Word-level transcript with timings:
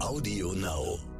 Audio 0.00 0.52
Now. 0.52 1.19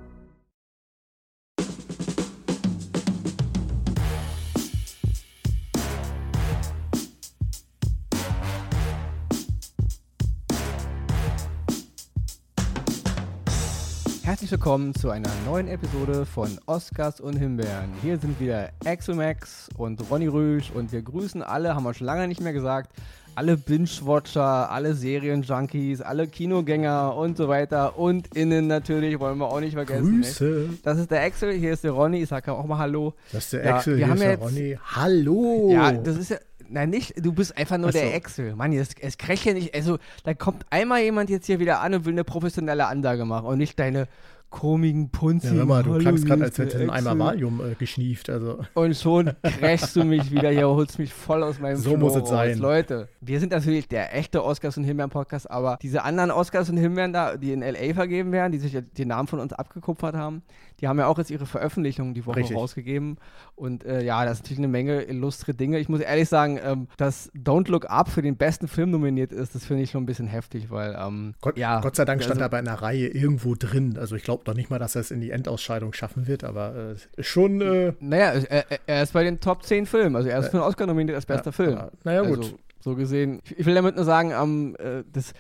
Herzlich 14.51 14.67
willkommen 14.67 14.95
zu 14.97 15.11
einer 15.11 15.31
neuen 15.47 15.69
Episode 15.69 16.27
von 16.27 16.59
Oscars 16.67 17.21
und 17.21 17.37
Himbeeren. 17.37 17.89
Hier 18.03 18.19
sind 18.19 18.41
wieder 18.41 18.71
Axel 18.85 19.15
Max 19.15 19.69
und 19.77 20.03
Ronny 20.11 20.27
Rüsch 20.27 20.73
und 20.75 20.91
wir 20.91 21.03
grüßen 21.03 21.41
alle, 21.41 21.77
haben 21.77 21.85
wir 21.85 21.95
schon 21.95 22.09
lange 22.09 22.27
nicht 22.27 22.41
mehr 22.41 22.53
gesagt, 22.53 22.91
alle 23.37 23.57
Binge-Watcher, 23.57 24.69
alle 24.73 24.95
Serien-Junkies, 24.95 26.01
alle 26.01 26.27
Kinogänger 26.27 27.15
und 27.15 27.37
so 27.37 27.47
weiter 27.47 27.97
und 27.97 28.35
innen 28.37 28.67
natürlich, 28.67 29.21
wollen 29.21 29.39
wir 29.39 29.47
auch 29.47 29.61
nicht 29.61 29.75
vergessen. 29.75 30.21
Grüße. 30.21 30.67
Nicht? 30.69 30.85
Das 30.85 30.99
ist 30.99 31.13
der 31.13 31.23
Axel, 31.23 31.53
hier 31.53 31.73
ist 31.73 31.85
der 31.85 31.93
Ronny, 31.93 32.21
ich 32.21 32.29
sage 32.29 32.53
auch 32.53 32.67
mal 32.67 32.79
Hallo. 32.79 33.15
Das 33.31 33.45
ist 33.45 33.53
der 33.53 33.65
Ja, 33.65 33.77
Axel, 33.77 33.99
wir 33.99 34.05
hier 34.05 34.07
haben 34.09 34.17
ist 34.17 34.23
der 34.25 34.31
jetzt- 34.33 34.43
Ronny. 34.43 34.79
Hallo. 34.97 35.71
Ja, 35.73 35.93
das 35.93 36.17
ist 36.17 36.31
ja. 36.31 36.39
Nein, 36.73 36.91
nicht, 36.91 37.25
du 37.25 37.33
bist 37.33 37.57
einfach 37.57 37.79
nur 37.79 37.91
so. 37.91 37.99
der 37.99 38.15
Excel. 38.15 38.55
Mann, 38.55 38.73
es, 38.73 38.91
es 39.01 39.19
kriegt 39.19 39.45
ja 39.45 39.53
nicht, 39.53 39.75
also 39.75 39.99
da 40.23 40.35
kommt 40.35 40.65
einmal 40.71 41.03
jemand 41.03 41.29
jetzt 41.29 41.47
hier 41.47 41.59
wieder 41.59 41.81
an 41.81 41.95
und 41.95 42.05
will 42.05 42.13
eine 42.13 42.23
professionelle 42.23 42.87
Ansage 42.87 43.25
machen 43.25 43.47
und 43.47 43.59
nicht 43.59 43.77
deine 43.77 44.07
komischen 44.51 45.11
Punzi. 45.11 45.47
ja, 45.49 45.53
hör 45.55 45.65
mal, 45.67 45.83
du 45.83 45.99
klangst 45.99 46.27
gerade, 46.27 46.43
als 46.45 46.59
hätte 46.59 46.79
der 46.79 46.89
ein 46.89 46.91
Eimer 46.91 47.11
Axel. 47.11 47.19
Valium 47.21 47.61
äh, 47.61 47.75
geschnieft. 47.77 48.29
Also, 48.29 48.59
Und 48.75 48.97
schon 48.97 49.31
crashst 49.43 49.97
du 49.97 50.05
mich 50.05 50.31
wieder 50.31 50.51
hier, 50.51 50.69
holst 50.69 50.99
mich 50.99 51.13
voll 51.15 51.43
aus 51.43 51.59
meinem 51.61 51.77
So 51.77 51.91
Flow 51.91 51.99
muss 51.99 52.17
es 52.17 52.29
sein. 52.29 52.59
Leute, 52.59 53.09
wir 53.21 53.41
sind 53.41 53.53
natürlich 53.53 53.89
der 53.89 54.15
echte 54.17 54.45
Oscars 54.45 54.77
und 54.77 54.85
Himbeeren 54.85 55.11
Podcast, 55.11 55.51
aber 55.51 55.79
diese 55.81 56.03
anderen 56.03 56.31
Oscars 56.31 56.69
und 56.69 56.77
Himbeeren 56.77 57.13
da, 57.13 57.37
die 57.37 57.53
in 57.53 57.63
L.A. 57.63 57.95
vergeben 57.95 58.33
werden, 58.33 58.53
die 58.53 58.59
sich 58.59 58.77
den 58.97 59.09
Namen 59.09 59.29
von 59.29 59.39
uns 59.41 59.53
abgekupfert 59.53 60.17
haben, 60.17 60.43
die 60.81 60.89
haben 60.89 60.99
ja 60.99 61.07
auch 61.07 61.19
jetzt 61.19 61.31
ihre 61.31 61.47
Veröffentlichung 61.47 62.15
die 62.15 62.25
Woche 62.27 62.37
Richtig. 62.39 62.57
rausgegeben. 62.57 63.19
Und 63.55 63.85
äh, 63.85 64.03
ja, 64.03 64.25
das 64.25 64.39
ist 64.39 64.45
natürlich 64.45 64.59
eine 64.59 64.69
Menge 64.69 65.03
illustre 65.03 65.55
Dinge. 65.55 65.79
Ich 65.79 65.89
muss 65.89 66.01
ehrlich 66.01 66.29
sagen, 66.29 66.59
ähm, 66.63 66.89
dass 66.97 67.33
Don't 67.35 67.71
Look 67.71 67.91
Up 67.91 68.09
für 68.09 68.23
den 68.23 68.37
besten 68.37 68.69
Film 68.69 68.91
nominiert 68.91 69.33
ist, 69.33 69.55
das 69.55 69.65
finde 69.67 69.83
ich 69.83 69.91
schon 69.91 70.03
ein 70.03 70.07
bisschen 70.07 70.27
heftig, 70.27 70.71
weil 70.71 70.97
ähm, 70.99 71.35
Gott, 71.41 71.59
ja, 71.59 71.81
Gott 71.81 71.97
sei 71.97 72.05
Dank 72.05 72.23
stand 72.23 72.37
also- 72.37 72.45
er 72.45 72.49
bei 72.49 72.59
einer 72.59 72.75
Reihe 72.75 73.09
irgendwo 73.09 73.55
drin. 73.55 73.99
Also 73.99 74.17
ich 74.17 74.23
glaube 74.25 74.45
doch 74.45 74.55
nicht 74.55 74.71
mal, 74.71 74.79
dass 74.79 74.95
er 74.95 75.03
es 75.03 75.11
in 75.11 75.21
die 75.21 75.31
Endausscheidung 75.31 75.93
schaffen 75.93 76.27
wird, 76.27 76.45
aber 76.45 76.95
äh, 77.19 77.23
schon. 77.23 77.61
Äh, 77.61 77.93
Naja, 78.01 78.33
er, 78.49 78.65
er- 78.87 79.03
ist 79.03 79.13
bei 79.13 79.25
den 79.25 79.41
Top 79.41 79.63
10 79.65 79.87
Filmen. 79.87 80.17
Also 80.17 80.29
er 80.29 80.39
ist 80.41 80.47
für 80.47 80.57
den 80.59 80.63
Oscar 80.63 80.87
nominiert 80.87 81.17
als 81.17 81.27
bester 81.27 81.47
ja, 81.51 81.53
Film. 81.53 81.79
naja, 82.05 82.23
gut. 82.23 82.39
Also, 82.39 82.59
so 82.83 82.95
gesehen. 82.97 83.41
Ich, 83.45 83.59
ich 83.59 83.67
will 83.67 83.75
damit 83.75 83.97
nur 83.97 84.05
sagen, 84.07 84.33
ähm, 84.33 84.75
äh, 84.79 85.05
das, 85.13 85.35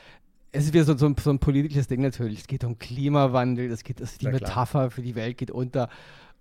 es 0.53 0.65
ist 0.65 0.73
wieder 0.73 0.85
so, 0.85 0.97
so, 0.97 1.07
ein, 1.07 1.17
so 1.21 1.31
ein 1.31 1.39
politisches 1.39 1.87
Ding 1.87 2.03
natürlich. 2.03 2.41
Es 2.41 2.47
geht 2.47 2.65
um 2.65 2.79
Klimawandel, 2.79 3.71
es 3.71 3.85
geht, 3.85 4.01
es 4.01 4.19
die. 4.19 4.29
Metapher 4.29 4.91
für 4.91 5.03
die 5.03 5.15
Welt 5.15 5.39
geht 5.39 5.51
unter. 5.51 5.89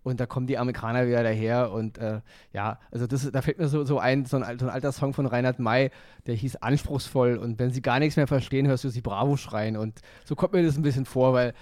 Und 0.02 0.20
da 0.20 0.26
kommen 0.26 0.48
die 0.48 0.58
Amerikaner 0.58 1.08
wieder 1.08 1.24
daher. 1.24 1.72
Und 1.72 1.98
äh, 1.98 2.22
ja, 2.54 2.80
also 2.90 3.06
das, 3.06 3.30
da 3.32 3.42
fällt 3.42 3.60
mir 3.60 3.68
so, 3.68 3.84
so 3.84 4.00
ein, 4.00 4.26
so 4.26 4.38
ein, 4.38 4.58
so 4.58 4.66
ein 4.66 4.72
alter 4.72 4.92
Song 4.92 5.14
von 5.14 5.26
Reinhard 5.26 5.60
May, 5.60 5.92
der 6.26 6.36
hieß 6.36 6.58
Anspruchsvoll. 6.58 7.38
Und 7.38 7.60
wenn 7.60 7.72
sie 7.72 7.82
gar 7.82 8.00
nichts 8.00 8.16
mehr 8.16 8.28
verstehen, 8.28 8.68
hörst 8.68 8.84
du 8.84 8.90
sie 8.90 9.02
Bravo 9.02 9.38
schreien. 9.38 9.78
Und 9.78 10.00
so 10.26 10.36
kommt 10.36 10.54
mir 10.54 10.64
das 10.64 10.78
ein 10.78 10.84
bisschen 10.84 11.06
vor, 11.06 11.34
weil 11.34 11.54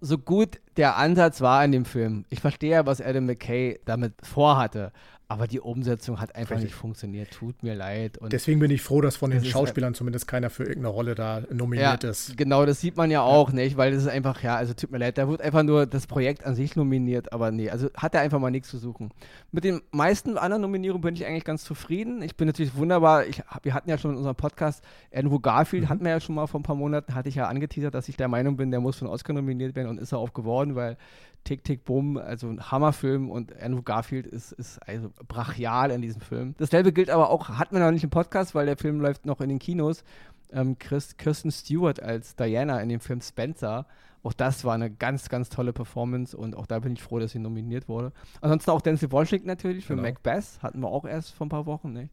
so 0.00 0.16
gut 0.16 0.60
der 0.76 0.96
Ansatz 0.96 1.40
war 1.40 1.64
in 1.64 1.72
dem 1.72 1.84
Film. 1.84 2.24
Ich 2.30 2.40
verstehe 2.40 2.70
ja, 2.70 2.86
was 2.86 3.02
Adam 3.02 3.26
McKay 3.26 3.80
damit 3.84 4.14
vorhatte. 4.22 4.92
Aber 5.30 5.46
die 5.46 5.60
Umsetzung 5.60 6.20
hat 6.20 6.34
einfach 6.34 6.56
Richtig. 6.56 6.72
nicht 6.72 6.74
funktioniert. 6.74 7.30
Tut 7.30 7.62
mir 7.62 7.76
leid. 7.76 8.18
Und 8.18 8.32
deswegen 8.32 8.58
bin 8.58 8.72
ich 8.72 8.82
froh, 8.82 9.00
dass 9.00 9.14
von 9.14 9.30
den 9.30 9.44
Schauspielern 9.44 9.94
zumindest 9.94 10.26
keiner 10.26 10.50
für 10.50 10.64
irgendeine 10.64 10.88
Rolle 10.88 11.14
da 11.14 11.42
nominiert 11.52 12.02
ist. 12.02 12.36
Genau, 12.36 12.66
das 12.66 12.80
sieht 12.80 12.96
man 12.96 13.12
ja 13.12 13.22
auch, 13.22 13.52
nicht? 13.52 13.76
Weil 13.76 13.92
das 13.92 14.02
ist 14.02 14.08
einfach, 14.08 14.42
ja, 14.42 14.56
also 14.56 14.74
tut 14.74 14.90
mir 14.90 14.98
leid, 14.98 15.18
da 15.18 15.28
wird 15.28 15.40
einfach 15.40 15.62
nur 15.62 15.86
das 15.86 16.08
Projekt 16.08 16.44
an 16.44 16.56
sich 16.56 16.74
nominiert, 16.74 17.32
aber 17.32 17.52
nee, 17.52 17.70
also 17.70 17.90
hat 17.96 18.16
er 18.16 18.22
einfach 18.22 18.40
mal 18.40 18.50
nichts 18.50 18.70
zu 18.70 18.78
suchen. 18.78 19.10
Mit 19.52 19.62
den 19.62 19.82
meisten 19.92 20.36
anderen 20.36 20.62
Nominierungen 20.62 21.00
bin 21.00 21.14
ich 21.14 21.24
eigentlich 21.24 21.44
ganz 21.44 21.62
zufrieden. 21.62 22.22
Ich 22.22 22.34
bin 22.34 22.48
natürlich 22.48 22.74
wunderbar, 22.74 23.24
ich, 23.24 23.40
wir 23.62 23.72
hatten 23.72 23.88
ja 23.88 23.98
schon 23.98 24.10
in 24.10 24.16
unserem 24.16 24.34
Podcast, 24.34 24.82
Andrew 25.14 25.38
Garfield 25.38 25.88
hatten 25.88 26.04
wir 26.04 26.10
ja 26.10 26.18
schon 26.18 26.34
mal 26.34 26.48
vor 26.48 26.58
ein 26.58 26.64
paar 26.64 26.74
Monaten, 26.74 27.14
hatte 27.14 27.28
ich 27.28 27.36
ja 27.36 27.46
angeteasert, 27.46 27.94
dass 27.94 28.08
ich 28.08 28.16
der 28.16 28.26
Meinung 28.26 28.56
bin, 28.56 28.72
der 28.72 28.80
muss 28.80 28.96
für 28.96 29.04
einen 29.04 29.14
Oscar 29.14 29.32
nominiert 29.32 29.76
werden 29.76 29.90
und 29.90 30.00
ist 30.00 30.10
er 30.10 30.18
auch 30.18 30.32
geworden, 30.32 30.74
weil 30.74 30.96
Tick, 31.44 31.64
Tick, 31.64 31.84
Boom, 31.84 32.16
also 32.16 32.48
ein 32.48 32.70
Hammerfilm 32.70 33.30
und 33.30 33.58
Andrew 33.60 33.82
Garfield 33.82 34.26
ist, 34.26 34.52
ist 34.52 34.78
also 34.86 35.10
brachial 35.26 35.90
in 35.90 36.02
diesem 36.02 36.20
Film. 36.20 36.54
Dasselbe 36.58 36.92
gilt 36.92 37.10
aber 37.10 37.30
auch, 37.30 37.48
hatten 37.48 37.74
wir 37.74 37.82
noch 37.84 37.90
nicht 37.90 38.04
im 38.04 38.10
Podcast, 38.10 38.54
weil 38.54 38.66
der 38.66 38.76
Film 38.76 39.00
läuft 39.00 39.26
noch 39.26 39.40
in 39.40 39.48
den 39.48 39.58
Kinos. 39.58 40.04
Ähm, 40.52 40.78
Chris, 40.78 41.16
Kirsten 41.16 41.50
Stewart 41.50 42.02
als 42.02 42.36
Diana 42.36 42.80
in 42.80 42.88
dem 42.88 43.00
Film 43.00 43.20
Spencer. 43.20 43.86
Auch 44.22 44.34
das 44.34 44.64
war 44.64 44.74
eine 44.74 44.90
ganz, 44.90 45.28
ganz 45.30 45.48
tolle 45.48 45.72
Performance 45.72 46.36
und 46.36 46.54
auch 46.54 46.66
da 46.66 46.78
bin 46.80 46.92
ich 46.92 47.02
froh, 47.02 47.18
dass 47.18 47.30
sie 47.32 47.38
nominiert 47.38 47.88
wurde. 47.88 48.12
Ansonsten 48.42 48.70
auch 48.70 48.82
Denzel 48.82 49.10
Washington 49.10 49.46
natürlich 49.46 49.86
für 49.86 49.94
Genau. 49.96 50.08
Macbeth, 50.08 50.62
hatten 50.62 50.80
wir 50.80 50.88
auch 50.88 51.06
erst 51.06 51.32
vor 51.32 51.46
ein 51.46 51.50
paar 51.50 51.64
Wochen. 51.66 51.92
Ne? 51.94 52.10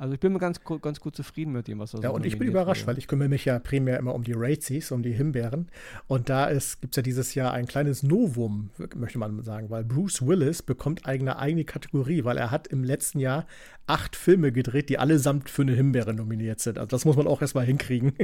Also 0.00 0.14
ich 0.14 0.20
bin 0.20 0.32
mir 0.32 0.38
ganz, 0.38 0.60
ganz 0.80 1.00
gut 1.00 1.16
zufrieden 1.16 1.52
mit 1.52 1.66
dem, 1.66 1.80
was 1.80 1.90
Ja, 1.92 2.02
so 2.02 2.12
und 2.14 2.24
ich 2.24 2.38
bin 2.38 2.46
überrascht, 2.46 2.82
wurde. 2.82 2.92
weil 2.92 2.98
ich 2.98 3.08
kümmere 3.08 3.28
mich 3.28 3.44
ja 3.44 3.58
primär 3.58 3.98
immer 3.98 4.14
um 4.14 4.22
die 4.22 4.32
Razies, 4.34 4.92
um 4.92 5.02
die 5.02 5.10
Himbeeren. 5.12 5.68
Und 6.06 6.28
da 6.28 6.48
gibt 6.52 6.62
es 6.92 6.96
ja 6.96 7.02
dieses 7.02 7.34
Jahr 7.34 7.52
ein 7.52 7.66
kleines 7.66 8.04
Novum, 8.04 8.70
möchte 8.94 9.18
man 9.18 9.42
sagen, 9.42 9.70
weil 9.70 9.82
Bruce 9.84 10.24
Willis 10.24 10.62
bekommt 10.62 11.04
eigene 11.06 11.38
eigene 11.40 11.64
Kategorie, 11.64 12.22
weil 12.22 12.36
er 12.38 12.52
hat 12.52 12.68
im 12.68 12.84
letzten 12.84 13.18
Jahr 13.18 13.44
acht 13.88 14.14
Filme 14.16 14.52
gedreht, 14.52 14.88
die 14.88 14.98
allesamt 14.98 15.48
für 15.50 15.62
eine 15.62 15.72
Himbeere 15.72 16.12
nominiert 16.14 16.60
sind. 16.60 16.78
Also 16.78 16.88
das 16.88 17.04
muss 17.04 17.16
man 17.16 17.26
auch 17.26 17.40
erstmal 17.42 17.64
hinkriegen. 17.64 18.12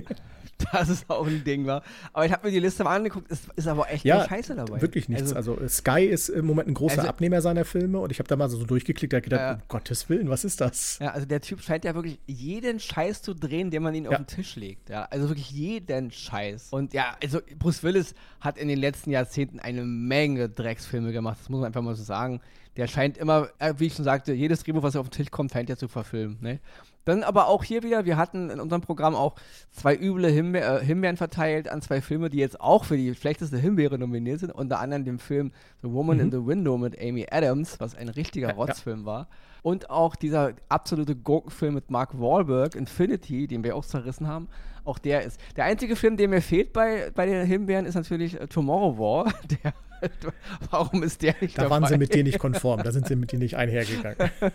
Das 0.72 0.88
ist 0.88 1.10
auch 1.10 1.26
ein 1.26 1.42
Ding, 1.42 1.66
war. 1.66 1.82
Aber 2.12 2.24
ich 2.24 2.32
habe 2.32 2.46
mir 2.46 2.52
die 2.52 2.60
Liste 2.60 2.84
mal 2.84 2.94
angeguckt, 2.94 3.28
es 3.30 3.40
ist 3.56 3.66
aber 3.66 3.90
echt 3.90 4.04
Ja, 4.04 4.24
Scheiße 4.28 4.54
dabei. 4.54 4.80
Wirklich 4.80 5.08
nichts. 5.08 5.32
Also, 5.32 5.54
Also, 5.56 5.68
Sky 5.68 6.04
ist 6.04 6.28
im 6.28 6.46
Moment 6.46 6.68
ein 6.68 6.74
großer 6.74 6.98
Also- 6.98 7.08
Abnehmer 7.08 7.40
seiner 7.40 7.64
Filme 7.64 7.98
und 7.98 8.12
ich 8.12 8.20
habe 8.20 8.28
da 8.28 8.36
mal 8.36 8.48
so 8.48 8.64
durchgeklickt, 8.64 9.12
da 9.12 9.18
gedacht, 9.20 9.40
Ja. 9.40 9.52
um 9.54 9.62
Gottes 9.68 10.08
Willen, 10.08 10.28
was 10.30 10.44
ist 10.44 10.60
das? 10.60 10.98
Ja, 11.00 11.10
also 11.10 11.26
der 11.26 11.40
Typ 11.40 11.60
scheint 11.64 11.84
ja 11.84 11.94
wirklich 11.94 12.18
jeden 12.26 12.78
Scheiß 12.80 13.22
zu 13.22 13.34
drehen, 13.34 13.70
den 13.70 13.82
man 13.82 13.94
ihn 13.94 14.06
auf 14.06 14.12
Ja. 14.12 14.18
den 14.18 14.26
Tisch 14.26 14.56
legt. 14.56 14.88
Ja, 14.90 15.04
also 15.10 15.28
wirklich 15.28 15.50
jeden 15.50 16.10
Scheiß. 16.10 16.72
Und 16.72 16.92
ja, 16.94 17.16
also 17.22 17.40
Bruce 17.58 17.82
Willis 17.82 18.14
hat 18.40 18.58
in 18.58 18.68
den 18.68 18.78
letzten 18.78 19.10
Jahrzehnten 19.10 19.58
eine 19.60 19.84
Menge 19.84 20.48
Drecksfilme 20.48 21.12
gemacht. 21.12 21.38
Das 21.40 21.48
muss 21.48 21.60
man 21.60 21.66
einfach 21.66 21.82
mal 21.82 21.94
so 21.94 22.02
sagen. 22.04 22.40
Der 22.76 22.86
scheint 22.88 23.18
immer, 23.18 23.48
äh, 23.58 23.74
wie 23.78 23.86
ich 23.86 23.94
schon 23.94 24.04
sagte, 24.04 24.32
jedes 24.32 24.62
Drehbuch, 24.64 24.82
was 24.82 24.96
auf 24.96 25.08
den 25.08 25.12
Tisch 25.12 25.30
kommt, 25.30 25.52
scheint 25.52 25.68
ja 25.68 25.76
zu 25.76 25.86
verfilmen. 25.88 26.38
Ne? 26.40 26.60
Dann 27.04 27.22
aber 27.22 27.48
auch 27.48 27.64
hier 27.64 27.82
wieder, 27.82 28.04
wir 28.04 28.16
hatten 28.16 28.50
in 28.50 28.60
unserem 28.60 28.82
Programm 28.82 29.14
auch 29.14 29.34
zwei 29.70 29.96
üble 29.96 30.28
Himbe 30.28 30.60
äh, 30.60 30.84
Himbeeren 30.84 31.16
verteilt 31.16 31.68
an 31.68 31.82
zwei 31.82 32.00
Filme, 32.00 32.30
die 32.30 32.38
jetzt 32.38 32.60
auch 32.60 32.84
für 32.84 32.96
die 32.96 33.14
schlechteste 33.14 33.58
Himbeere 33.58 33.98
nominiert 33.98 34.40
sind. 34.40 34.52
Unter 34.52 34.80
anderem 34.80 35.04
dem 35.04 35.18
Film 35.18 35.52
The 35.82 35.90
Woman 35.90 36.20
in 36.20 36.30
the 36.30 36.44
Window 36.44 36.78
mit 36.78 36.98
Amy 37.00 37.26
Adams, 37.30 37.78
was 37.80 37.94
ein 37.94 38.08
richtiger 38.08 38.48
Ja, 38.48 38.54
ja. 38.54 38.58
Rotzfilm 38.58 39.04
war. 39.04 39.28
Und 39.62 39.88
auch 39.88 40.14
dieser 40.14 40.52
absolute 40.68 41.16
Gurkenfilm 41.16 41.74
mit 41.74 41.90
Mark 41.90 42.18
Wahlberg, 42.20 42.74
Infinity, 42.74 43.46
den 43.46 43.64
wir 43.64 43.76
auch 43.76 43.84
zerrissen 43.84 44.28
haben. 44.28 44.48
Auch 44.84 44.98
der 44.98 45.22
ist. 45.22 45.40
Der 45.56 45.64
einzige 45.64 45.96
Film, 45.96 46.18
der 46.18 46.28
mir 46.28 46.42
fehlt 46.42 46.74
bei, 46.74 47.10
bei 47.14 47.24
den 47.24 47.46
Himbeeren, 47.46 47.86
ist 47.86 47.94
natürlich 47.94 48.38
äh, 48.38 48.46
Tomorrow 48.46 48.98
War. 48.98 49.32
Der, 49.62 49.72
warum 50.70 51.02
ist 51.02 51.22
der 51.22 51.34
nicht 51.40 51.56
Da 51.58 51.62
dabei? 51.62 51.74
waren 51.80 51.86
sie 51.88 51.98
mit 51.98 52.14
dir 52.14 52.22
nicht 52.24 52.38
konform, 52.40 52.82
da 52.82 52.92
sind 52.92 53.06
sie 53.06 53.16
mit 53.16 53.32
dir 53.32 53.38
nicht 53.38 53.56
einhergegangen. 53.56 54.30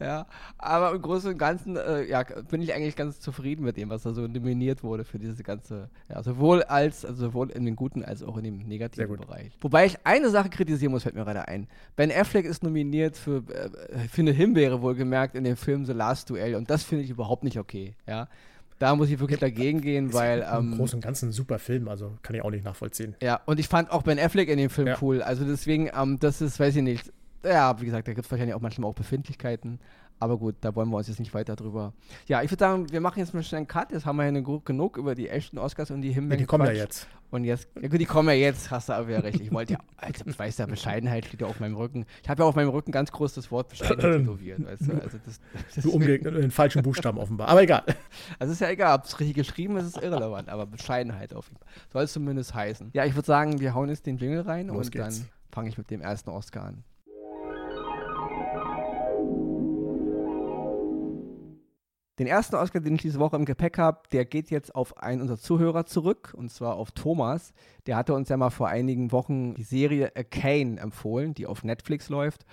Ja, 0.00 0.26
aber 0.58 0.94
im 0.94 1.02
Großen 1.02 1.32
und 1.32 1.38
Ganzen 1.38 1.76
äh, 1.76 2.04
ja, 2.04 2.22
bin 2.50 2.62
ich 2.62 2.72
eigentlich 2.74 2.96
ganz 2.96 3.20
zufrieden 3.20 3.64
mit 3.64 3.76
dem, 3.76 3.90
was 3.90 4.02
da 4.02 4.12
so 4.12 4.22
nominiert 4.26 4.82
wurde 4.82 5.04
für 5.04 5.18
diese 5.18 5.42
ganze, 5.42 5.90
ja, 6.08 6.22
sowohl 6.22 6.62
als, 6.62 7.04
also 7.04 7.26
sowohl 7.26 7.50
in 7.50 7.64
den 7.64 7.76
guten 7.76 8.04
als 8.04 8.22
auch 8.22 8.36
in 8.38 8.44
dem 8.44 8.58
negativen. 8.66 9.16
Bereich. 9.16 9.52
Wobei 9.60 9.86
ich 9.86 9.98
eine 10.04 10.30
Sache 10.30 10.48
kritisieren 10.48 10.92
muss, 10.92 11.02
fällt 11.02 11.14
mir 11.14 11.24
gerade 11.24 11.46
ein. 11.48 11.68
Ben 11.96 12.10
Affleck 12.10 12.44
ist 12.46 12.62
nominiert 12.62 13.16
für, 13.16 13.42
äh, 13.48 14.08
für 14.08 14.22
eine 14.22 14.32
Himbeere, 14.32 14.80
wohlgemerkt, 14.82 15.34
in 15.34 15.44
dem 15.44 15.56
Film 15.56 15.84
The 15.84 15.92
Last 15.92 16.30
Duel 16.30 16.54
und 16.54 16.70
das 16.70 16.82
finde 16.82 17.04
ich 17.04 17.10
überhaupt 17.10 17.44
nicht 17.44 17.58
okay, 17.58 17.94
ja. 18.06 18.28
Da 18.78 18.96
muss 18.96 19.08
ich 19.10 19.18
wirklich 19.20 19.38
dagegen 19.38 19.80
gehen, 19.80 20.12
weil. 20.12 20.40
Im 20.40 20.72
Ähm, 20.72 20.76
Großen 20.76 20.96
und 20.96 21.04
Ganzen 21.04 21.28
ein 21.28 21.32
super 21.32 21.58
Film, 21.58 21.88
also 21.88 22.16
kann 22.22 22.34
ich 22.34 22.42
auch 22.42 22.50
nicht 22.50 22.64
nachvollziehen. 22.64 23.14
ja, 23.22 23.40
und 23.46 23.60
ich 23.60 23.68
fand 23.68 23.90
auch 23.90 24.02
Ben 24.02 24.18
Affleck 24.18 24.48
in 24.48 24.58
dem 24.58 24.70
Film 24.70 24.88
Ja. 24.88 24.96
cool. 25.00 25.22
Also 25.22 25.44
deswegen, 25.44 25.88
ähm, 25.96 26.18
das 26.18 26.40
ist, 26.40 26.58
weiß 26.58 26.76
ich 26.76 26.82
nicht. 26.82 27.12
Ja, 27.44 27.80
wie 27.80 27.86
gesagt, 27.86 28.06
da 28.08 28.12
gibt 28.12 28.24
es 28.24 28.30
wahrscheinlich 28.30 28.54
auch 28.54 28.60
manchmal 28.60 28.88
auch 28.90 28.94
Befindlichkeiten. 28.94 29.80
Aber 30.22 30.38
gut, 30.38 30.54
da 30.60 30.72
wollen 30.76 30.88
wir 30.88 30.98
uns 30.98 31.08
jetzt 31.08 31.18
nicht 31.18 31.34
weiter 31.34 31.56
drüber. 31.56 31.92
Ja, 32.28 32.42
ich 32.42 32.50
würde 32.52 32.60
sagen, 32.60 32.92
wir 32.92 33.00
machen 33.00 33.18
jetzt 33.18 33.34
mal 33.34 33.42
schnell 33.42 33.58
einen 33.58 33.66
Cut. 33.66 33.90
Jetzt 33.90 34.06
haben 34.06 34.16
wir 34.16 34.22
ja 34.22 34.28
eine, 34.28 34.40
gru- 34.42 34.60
genug 34.60 34.96
über 34.96 35.16
die 35.16 35.28
echten 35.28 35.58
Oscars 35.58 35.90
und 35.90 36.00
die 36.02 36.08
Ja, 36.10 36.14
Himbeeren. 36.14 36.38
die 36.38 36.46
kommen 36.46 36.64
ja 36.66 36.72
jetzt. 36.72 37.08
Und 37.32 37.42
jetzt, 37.44 37.66
ja 37.80 37.88
gut, 37.88 37.98
die 38.00 38.04
kommen 38.04 38.28
ja 38.28 38.34
jetzt, 38.34 38.70
hast 38.70 38.88
du 38.88 38.92
aber 38.92 39.10
ja 39.10 39.18
recht. 39.18 39.40
Ich 39.40 39.50
wollte 39.50 39.72
ja, 39.72 39.78
also, 39.96 40.24
ich 40.26 40.38
weiß 40.38 40.58
ja, 40.58 40.66
Bescheidenheit 40.66 41.24
steht 41.24 41.40
ja 41.40 41.46
auf 41.48 41.58
meinem 41.58 41.74
Rücken. 41.76 42.04
Ich 42.22 42.28
habe 42.28 42.42
ja 42.42 42.48
auf 42.48 42.54
meinem 42.54 42.68
Rücken 42.68 42.92
ganz 42.92 43.10
groß 43.10 43.34
das 43.34 43.50
Wort 43.50 43.68
Bescheidenheit 43.70 44.12
tätowiert, 44.20 44.64
weißt 44.64 44.86
du. 44.86 44.92
Also 44.92 45.18
das, 45.24 45.40
das 45.74 45.82
Du 45.82 45.90
umgegangen 45.90 46.40
den 46.40 46.50
falschen 46.52 46.82
Buchstaben 46.82 47.18
offenbar. 47.18 47.48
Aber 47.48 47.62
egal. 47.62 47.82
also 48.38 48.52
ist 48.52 48.60
ja 48.60 48.68
egal, 48.68 48.96
ob 48.98 49.06
es 49.06 49.18
richtig 49.18 49.34
geschrieben 49.34 49.76
ist, 49.78 49.86
ist 49.86 49.96
irrelevant, 50.02 50.48
aber 50.50 50.66
Bescheidenheit 50.66 51.34
auf 51.34 51.48
jeden 51.48 51.58
Fall. 51.58 51.68
Soll 51.92 52.02
es 52.04 52.12
zumindest 52.12 52.54
heißen. 52.54 52.90
Ja, 52.92 53.04
ich 53.06 53.14
würde 53.16 53.26
sagen, 53.26 53.58
wir 53.60 53.74
hauen 53.74 53.88
jetzt 53.88 54.06
den 54.06 54.18
Jingle 54.18 54.42
rein 54.42 54.68
Los 54.68 54.86
und 54.86 54.92
geht's. 54.92 55.18
dann 55.20 55.28
fange 55.50 55.68
ich 55.70 55.78
mit 55.78 55.90
dem 55.90 56.00
ersten 56.00 56.30
Oscar 56.30 56.62
an. 56.66 56.84
Den 62.18 62.26
ersten 62.26 62.56
Oscar, 62.56 62.80
den 62.80 62.94
ich 62.94 63.02
diese 63.02 63.18
Woche 63.18 63.36
im 63.36 63.46
Gepäck 63.46 63.78
habe, 63.78 64.02
der 64.12 64.26
geht 64.26 64.50
jetzt 64.50 64.74
auf 64.74 64.98
einen 64.98 65.22
unserer 65.22 65.38
Zuhörer 65.38 65.86
zurück, 65.86 66.34
und 66.36 66.50
zwar 66.50 66.76
auf 66.76 66.90
Thomas. 66.92 67.54
Der 67.86 67.96
hatte 67.96 68.12
uns 68.12 68.28
ja 68.28 68.36
mal 68.36 68.50
vor 68.50 68.68
einigen 68.68 69.12
Wochen 69.12 69.54
die 69.54 69.62
Serie 69.62 70.12
A 70.14 70.22
Kane 70.22 70.78
empfohlen, 70.78 71.32
die 71.32 71.46
auf 71.46 71.64
Netflix 71.64 72.10
läuft. 72.10 72.44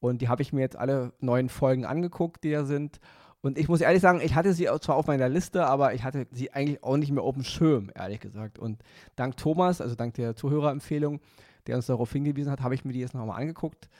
Und 0.00 0.22
die 0.22 0.28
habe 0.28 0.40
ich 0.40 0.52
mir 0.52 0.62
jetzt 0.62 0.76
alle 0.76 1.12
neun 1.20 1.50
Folgen 1.50 1.84
angeguckt, 1.84 2.42
die 2.42 2.52
da 2.52 2.64
sind. 2.64 3.00
Und 3.42 3.58
ich 3.58 3.68
muss 3.68 3.80
ehrlich 3.80 4.00
sagen, 4.00 4.20
ich 4.22 4.34
hatte 4.34 4.54
sie 4.54 4.68
zwar 4.80 4.96
auf 4.96 5.06
meiner 5.06 5.28
Liste, 5.28 5.66
aber 5.66 5.94
ich 5.94 6.04
hatte 6.04 6.26
sie 6.30 6.52
eigentlich 6.52 6.82
auch 6.82 6.96
nicht 6.96 7.12
mehr 7.12 7.22
auf 7.22 7.34
dem 7.34 7.44
Schirm, 7.44 7.90
ehrlich 7.94 8.20
gesagt. 8.20 8.58
Und 8.58 8.82
dank 9.14 9.36
Thomas, 9.36 9.80
also 9.80 9.94
dank 9.94 10.14
der 10.14 10.36
Zuhörerempfehlung, 10.36 11.20
der 11.66 11.76
uns 11.76 11.86
darauf 11.86 12.10
hingewiesen 12.12 12.50
hat, 12.50 12.62
habe 12.62 12.74
ich 12.74 12.84
mir 12.84 12.92
die 12.92 13.00
jetzt 13.00 13.14
nochmal 13.14 13.40
angeguckt. 13.40 13.90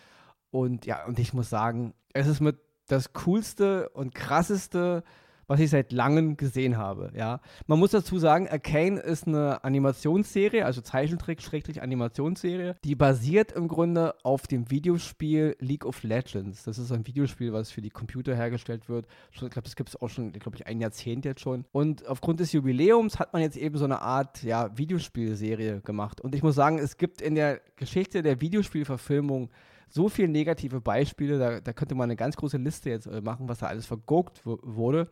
Und 0.51 0.87
ja, 0.87 1.05
und 1.05 1.19
ich 1.19 1.35
muss 1.35 1.51
sagen, 1.51 1.93
es 2.15 2.27
ist 2.27 2.41
mit 2.41 2.57
das 2.93 3.15
coolste 3.15 3.89
und 3.91 4.15
krasseste, 4.15 5.03
was 5.47 5.61
ich 5.61 5.71
seit 5.71 5.93
langem 5.93 6.37
gesehen 6.37 6.77
habe. 6.77 7.11
Ja, 7.17 7.41
man 7.67 7.79
muss 7.79 7.91
dazu 7.91 8.19
sagen, 8.19 8.49
Arcane 8.49 8.99
ist 9.01 9.27
eine 9.27 9.65
Animationsserie, 9.65 10.65
also 10.65 10.83
Zeichentrick-Animationsserie, 10.83 12.77
die 12.85 12.95
basiert 12.95 13.53
im 13.53 13.69
Grunde 13.69 14.15
auf 14.25 14.47
dem 14.47 14.71
Videospiel 14.71 15.57
League 15.59 15.87
of 15.87 16.03
Legends. 16.03 16.65
Das 16.65 16.79
ist 16.79 16.93
ein 16.93 17.07
Videospiel, 17.07 17.53
was 17.53 17.71
für 17.71 17.81
die 17.81 17.91
Computer 17.91 18.37
hergestellt 18.37 18.89
wird. 18.89 19.07
Ich 19.33 19.39
glaube, 19.39 19.63
das 19.63 19.75
gibt 19.77 19.89
es 19.89 20.01
auch 20.01 20.09
schon, 20.09 20.33
glaube 20.33 20.57
ich, 20.57 20.67
ein 20.67 20.81
Jahrzehnt 20.81 21.25
jetzt 21.25 21.41
schon. 21.41 21.65
Und 21.73 22.07
aufgrund 22.07 22.41
des 22.41 22.53
Jubiläums 22.53 23.19
hat 23.19 23.33
man 23.33 23.41
jetzt 23.41 23.57
eben 23.57 23.79
so 23.79 23.85
eine 23.85 24.03
Art 24.03 24.43
ja, 24.43 24.77
Videospielserie 24.77 25.81
gemacht. 25.81 26.21
Und 26.21 26.35
ich 26.35 26.43
muss 26.43 26.55
sagen, 26.55 26.79
es 26.79 26.99
gibt 26.99 27.23
in 27.23 27.35
der 27.35 27.61
Geschichte 27.77 28.23
der 28.23 28.41
Videospielverfilmung 28.43 29.51
so 29.93 30.09
viele 30.09 30.29
negative 30.29 30.81
Beispiele, 30.81 31.39
da, 31.39 31.61
da 31.61 31.73
könnte 31.73 31.95
man 31.95 32.05
eine 32.05 32.17
ganz 32.17 32.37
große 32.37 32.57
Liste 32.57 32.91
jetzt 32.91 33.07
äh, 33.07 33.21
machen, 33.21 33.49
was 33.49 33.59
da 33.59 33.67
alles 33.67 33.87
verguckt 33.87 34.43
wurde. 34.45 35.11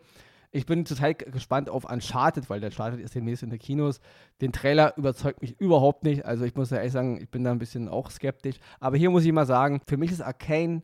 Ich 0.53 0.67
bin 0.67 0.85
total 0.85 1.15
gespannt 1.15 1.71
auf 1.71 1.85
Uncharted, 1.85 2.51
weil 2.51 2.61
der 2.61 2.71
Uncharted 2.71 2.99
ist 2.99 3.15
demnächst 3.15 3.45
in 3.45 3.51
den 3.51 3.59
Kinos. 3.61 4.01
Den 4.41 4.53
Trailer 4.53 4.97
überzeugt 4.97 5.43
mich 5.43 5.61
überhaupt 5.61 6.03
nicht. 6.03 6.25
Also 6.25 6.45
ich 6.45 6.57
muss 6.57 6.71
ja 6.71 6.79
ehrlich 6.79 6.93
sagen, 6.93 7.21
ich 7.21 7.31
bin 7.31 7.45
da 7.45 7.53
ein 7.53 7.61
bisschen 7.61 7.89
auch 7.89 8.11
skeptisch. 8.11 8.57
Aber 8.81 8.97
hier 8.97 9.11
muss 9.11 9.25
ich 9.25 9.31
mal 9.31 9.47
sagen, 9.47 9.81
für 9.87 9.97
mich 9.97 10.11
ist 10.11 10.23
Arcane 10.23 10.83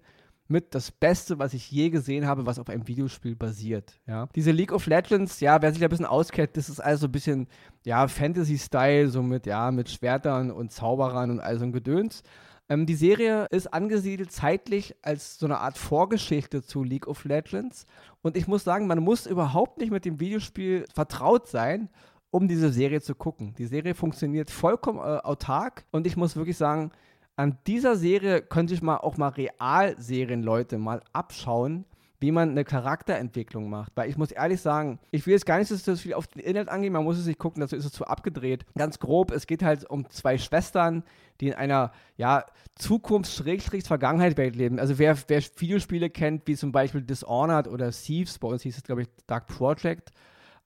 mit 0.48 0.74
das 0.74 0.92
Beste, 0.92 1.40
was 1.40 1.54
ich 1.54 1.68
je 1.70 1.90
gesehen 1.90 2.26
habe, 2.26 2.46
was 2.46 2.60
auf 2.60 2.68
einem 2.68 2.86
Videospiel 2.86 3.34
basiert. 3.34 3.98
Ja. 4.06 4.28
Diese 4.36 4.52
League 4.52 4.72
of 4.72 4.86
Legends, 4.86 5.40
ja, 5.40 5.60
wer 5.60 5.72
sich 5.72 5.80
da 5.80 5.86
ein 5.86 5.90
bisschen 5.90 6.06
auskennt, 6.06 6.56
das 6.56 6.68
ist 6.68 6.78
also 6.78 7.06
ein 7.06 7.12
bisschen, 7.12 7.48
ja, 7.84 8.06
Fantasy-Style, 8.06 9.08
so 9.08 9.22
mit, 9.22 9.46
ja, 9.46 9.72
mit 9.72 9.90
Schwertern 9.90 10.52
und 10.52 10.70
Zauberern 10.70 11.32
und 11.32 11.40
all 11.40 11.58
so 11.58 11.64
ein 11.64 11.72
Gedöns. 11.72 12.22
Ähm, 12.68 12.86
die 12.86 12.94
Serie 12.94 13.46
ist 13.50 13.72
angesiedelt 13.72 14.32
zeitlich 14.32 14.94
als 15.02 15.38
so 15.38 15.46
eine 15.46 15.58
Art 15.58 15.78
Vorgeschichte 15.78 16.62
zu 16.62 16.82
League 16.82 17.06
of 17.06 17.24
Legends. 17.24 17.86
Und 18.22 18.36
ich 18.36 18.48
muss 18.48 18.64
sagen, 18.64 18.86
man 18.86 19.02
muss 19.02 19.26
überhaupt 19.26 19.78
nicht 19.78 19.92
mit 19.92 20.04
dem 20.04 20.18
Videospiel 20.20 20.84
vertraut 20.92 21.46
sein, 21.48 21.88
um 22.30 22.48
diese 22.48 22.72
Serie 22.72 23.00
zu 23.00 23.14
gucken. 23.14 23.54
Die 23.56 23.66
Serie 23.66 23.94
funktioniert 23.94 24.50
vollkommen 24.50 24.98
äh, 24.98 25.18
autark 25.22 25.84
und 25.92 26.06
ich 26.06 26.16
muss 26.16 26.36
wirklich 26.36 26.56
sagen, 26.56 26.90
an 27.36 27.58
dieser 27.66 27.96
Serie 27.96 28.42
könnte 28.42 28.74
ich 28.74 28.82
mal 28.82 28.96
auch 28.96 29.16
mal 29.18 29.28
Realserien-Leute 29.28 30.78
mal 30.78 31.02
abschauen, 31.12 31.84
wie 32.26 32.32
man 32.32 32.50
eine 32.50 32.64
Charakterentwicklung 32.64 33.70
macht. 33.70 33.92
Weil 33.94 34.10
ich 34.10 34.16
muss 34.16 34.32
ehrlich 34.32 34.60
sagen, 34.60 34.98
ich 35.12 35.24
will 35.26 35.34
jetzt 35.34 35.46
gar 35.46 35.58
nicht 35.58 35.68
so 35.68 35.94
viel 35.94 36.14
auf 36.14 36.26
den 36.26 36.42
Inhalt 36.42 36.68
angehen, 36.68 36.92
man 36.92 37.04
muss 37.04 37.18
es 37.18 37.26
nicht 37.26 37.38
gucken, 37.38 37.60
dazu 37.60 37.76
ist 37.76 37.84
es 37.84 37.92
zu 37.92 38.04
abgedreht. 38.04 38.66
Ganz 38.76 38.98
grob, 38.98 39.30
es 39.30 39.46
geht 39.46 39.62
halt 39.62 39.88
um 39.88 40.10
zwei 40.10 40.36
Schwestern, 40.36 41.04
die 41.40 41.46
in 41.46 41.54
einer 41.54 41.92
ja, 42.16 42.44
Zukunfts-Vergangenheit-Welt 42.74 44.56
leben. 44.56 44.80
Also 44.80 44.98
wer, 44.98 45.16
wer 45.28 45.40
Videospiele 45.40 46.10
kennt, 46.10 46.48
wie 46.48 46.56
zum 46.56 46.72
Beispiel 46.72 47.00
Dishonored 47.00 47.68
oder 47.68 47.92
Thieves, 47.92 48.40
bei 48.40 48.48
uns 48.48 48.62
hieß 48.62 48.78
es, 48.78 48.82
glaube 48.82 49.02
ich, 49.02 49.08
Dark 49.28 49.46
Project, 49.46 50.10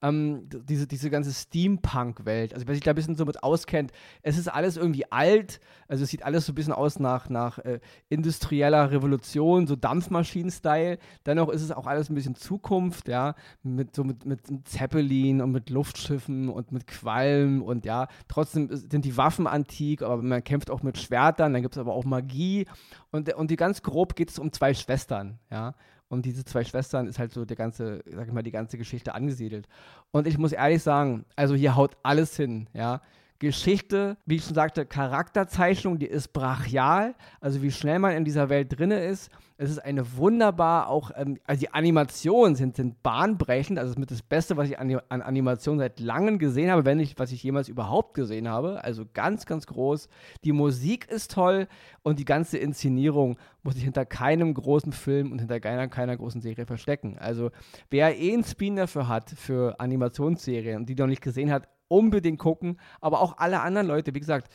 ähm, 0.02 0.48
diese, 0.48 0.86
diese 0.86 1.10
ganze 1.10 1.32
Steampunk-Welt. 1.32 2.54
Also 2.54 2.66
wer 2.66 2.74
sich 2.74 2.84
da 2.84 2.92
ein 2.92 2.94
bisschen 2.94 3.16
so 3.16 3.24
mit 3.24 3.42
auskennt, 3.42 3.92
es 4.22 4.38
ist 4.38 4.48
alles 4.48 4.76
irgendwie 4.76 5.10
alt, 5.10 5.60
also 5.88 6.04
es 6.04 6.10
sieht 6.10 6.22
alles 6.22 6.46
so 6.46 6.52
ein 6.52 6.54
bisschen 6.54 6.72
aus 6.72 6.98
nach, 6.98 7.28
nach 7.28 7.58
äh, 7.58 7.80
industrieller 8.08 8.90
Revolution, 8.90 9.66
so 9.66 9.76
Dampfmaschinen-Style. 9.76 10.98
Dennoch 11.26 11.48
ist 11.48 11.62
es 11.62 11.72
auch 11.72 11.86
alles 11.86 12.08
ein 12.08 12.14
bisschen 12.14 12.34
Zukunft, 12.34 13.08
ja, 13.08 13.34
mit 13.62 13.94
so 13.94 14.04
mit, 14.04 14.24
mit 14.24 14.40
Zeppelin 14.64 15.40
und 15.40 15.52
mit 15.52 15.70
Luftschiffen 15.70 16.48
und 16.48 16.72
mit 16.72 16.86
Qualm 16.86 17.62
und 17.62 17.84
ja, 17.84 18.08
trotzdem 18.28 18.68
sind 18.74 19.04
die 19.04 19.16
Waffen 19.16 19.46
antik, 19.46 20.02
aber 20.02 20.22
man 20.22 20.42
kämpft 20.44 20.70
auch 20.70 20.82
mit 20.82 20.98
Schwertern, 20.98 21.52
dann 21.52 21.62
gibt 21.62 21.74
es 21.74 21.78
aber 21.78 21.94
auch 21.94 22.04
Magie 22.04 22.66
und, 23.10 23.32
und 23.34 23.50
die 23.50 23.56
ganz 23.56 23.82
grob 23.82 24.16
geht 24.16 24.30
es 24.30 24.38
um 24.38 24.52
zwei 24.52 24.74
Schwestern, 24.74 25.38
ja. 25.50 25.74
Und 26.10 26.26
diese 26.26 26.44
zwei 26.44 26.64
Schwestern 26.64 27.06
ist 27.06 27.20
halt 27.20 27.32
so 27.32 27.44
der 27.44 27.56
ganze, 27.56 28.02
sag 28.04 28.26
ich 28.26 28.32
mal, 28.32 28.42
die 28.42 28.50
ganze 28.50 28.76
Geschichte 28.76 29.14
angesiedelt. 29.14 29.68
Und 30.10 30.26
ich 30.26 30.38
muss 30.38 30.50
ehrlich 30.50 30.82
sagen, 30.82 31.24
also 31.36 31.54
hier 31.54 31.76
haut 31.76 31.96
alles 32.02 32.36
hin, 32.36 32.66
ja. 32.74 33.00
Geschichte, 33.40 34.18
wie 34.26 34.36
ich 34.36 34.44
schon 34.44 34.54
sagte, 34.54 34.84
Charakterzeichnung, 34.84 35.98
die 35.98 36.06
ist 36.06 36.28
brachial, 36.34 37.14
also 37.40 37.62
wie 37.62 37.72
schnell 37.72 37.98
man 37.98 38.12
in 38.12 38.24
dieser 38.24 38.50
Welt 38.50 38.78
drinne 38.78 39.02
ist. 39.02 39.30
Es 39.56 39.70
ist 39.70 39.78
eine 39.78 40.16
wunderbar 40.16 40.88
auch, 40.88 41.10
ähm, 41.16 41.38
also 41.44 41.60
die 41.60 41.72
Animationen 41.72 42.54
sind, 42.54 42.76
sind 42.76 43.02
bahnbrechend, 43.02 43.78
also 43.78 43.88
das 43.88 43.96
ist 43.96 43.98
mit 43.98 44.10
das 44.10 44.22
Beste, 44.22 44.58
was 44.58 44.68
ich 44.68 44.78
an, 44.78 45.00
an 45.08 45.22
Animationen 45.22 45.78
seit 45.78 46.00
langem 46.00 46.38
gesehen 46.38 46.70
habe, 46.70 46.84
wenn 46.84 46.98
nicht, 46.98 47.18
was 47.18 47.32
ich 47.32 47.42
jemals 47.42 47.68
überhaupt 47.68 48.12
gesehen 48.12 48.46
habe. 48.46 48.84
Also 48.84 49.04
ganz, 49.12 49.46
ganz 49.46 49.66
groß. 49.66 50.08
Die 50.44 50.52
Musik 50.52 51.10
ist 51.10 51.32
toll 51.32 51.66
und 52.02 52.18
die 52.18 52.26
ganze 52.26 52.58
Inszenierung 52.58 53.38
muss 53.62 53.74
sich 53.74 53.84
hinter 53.84 54.04
keinem 54.04 54.52
großen 54.52 54.92
Film 54.92 55.32
und 55.32 55.38
hinter 55.38 55.60
keiner, 55.60 55.88
keiner 55.88 56.16
großen 56.16 56.42
Serie 56.42 56.66
verstecken. 56.66 57.16
Also 57.18 57.50
wer 57.88 58.18
eh 58.18 58.34
einen 58.34 58.44
Spin 58.44 58.76
dafür 58.76 59.08
hat, 59.08 59.30
für 59.30 59.80
Animationsserien 59.80 60.76
und 60.76 60.88
die 60.90 60.94
noch 60.94 61.06
nicht 61.06 61.22
gesehen 61.22 61.50
hat, 61.50 61.68
unbedingt 61.90 62.38
gucken. 62.38 62.78
Aber 63.00 63.20
auch 63.20 63.38
alle 63.38 63.60
anderen 63.60 63.86
Leute, 63.86 64.14
wie 64.14 64.20
gesagt, 64.20 64.50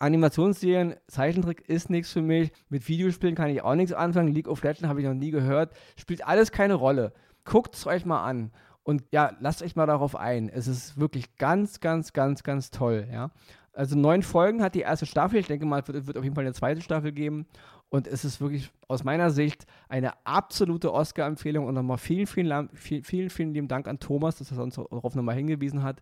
Animationsserien, 0.00 0.94
Zeichentrick 1.08 1.68
ist 1.68 1.90
nichts 1.90 2.12
für 2.12 2.22
mich. 2.22 2.52
Mit 2.70 2.88
Videospielen 2.88 3.34
kann 3.34 3.50
ich 3.50 3.62
auch 3.62 3.74
nichts 3.74 3.92
anfangen. 3.92 4.32
League 4.32 4.48
of 4.48 4.62
Legends 4.62 4.88
habe 4.88 5.00
ich 5.00 5.06
noch 5.06 5.14
nie 5.14 5.30
gehört. 5.30 5.74
Spielt 5.96 6.26
alles 6.26 6.50
keine 6.52 6.74
Rolle. 6.74 7.12
Guckt 7.44 7.74
es 7.74 7.86
euch 7.86 8.06
mal 8.06 8.24
an. 8.24 8.50
Und 8.82 9.04
ja, 9.12 9.36
lasst 9.40 9.62
euch 9.62 9.76
mal 9.76 9.86
darauf 9.86 10.16
ein. 10.16 10.48
Es 10.48 10.66
ist 10.66 10.98
wirklich 10.98 11.36
ganz, 11.36 11.80
ganz, 11.80 12.14
ganz, 12.14 12.42
ganz 12.42 12.70
toll. 12.70 13.08
Ja? 13.12 13.30
Also 13.74 13.96
neun 13.96 14.22
Folgen 14.22 14.62
hat 14.62 14.74
die 14.74 14.80
erste 14.80 15.04
Staffel. 15.04 15.38
Ich 15.38 15.46
denke 15.46 15.66
mal, 15.66 15.80
es 15.82 15.88
wird, 15.88 16.06
wird 16.06 16.16
auf 16.16 16.24
jeden 16.24 16.34
Fall 16.34 16.44
eine 16.44 16.54
zweite 16.54 16.80
Staffel 16.80 17.12
geben. 17.12 17.46
Und 17.90 18.06
es 18.06 18.24
ist 18.24 18.40
wirklich 18.40 18.70
aus 18.88 19.04
meiner 19.04 19.30
Sicht 19.30 19.66
eine 19.88 20.12
absolute 20.24 20.94
Oscar-Empfehlung. 20.94 21.66
Und 21.66 21.74
nochmal 21.74 21.98
vielen, 21.98 22.26
vielen, 22.26 22.70
vielen, 22.72 23.04
vielen, 23.04 23.30
vielen 23.30 23.52
lieben 23.52 23.68
Dank 23.68 23.86
an 23.86 23.98
Thomas, 23.98 24.38
dass 24.38 24.50
er 24.50 24.62
uns 24.62 24.76
darauf 24.76 25.14
nochmal 25.14 25.34
hingewiesen 25.34 25.82
hat. 25.82 26.00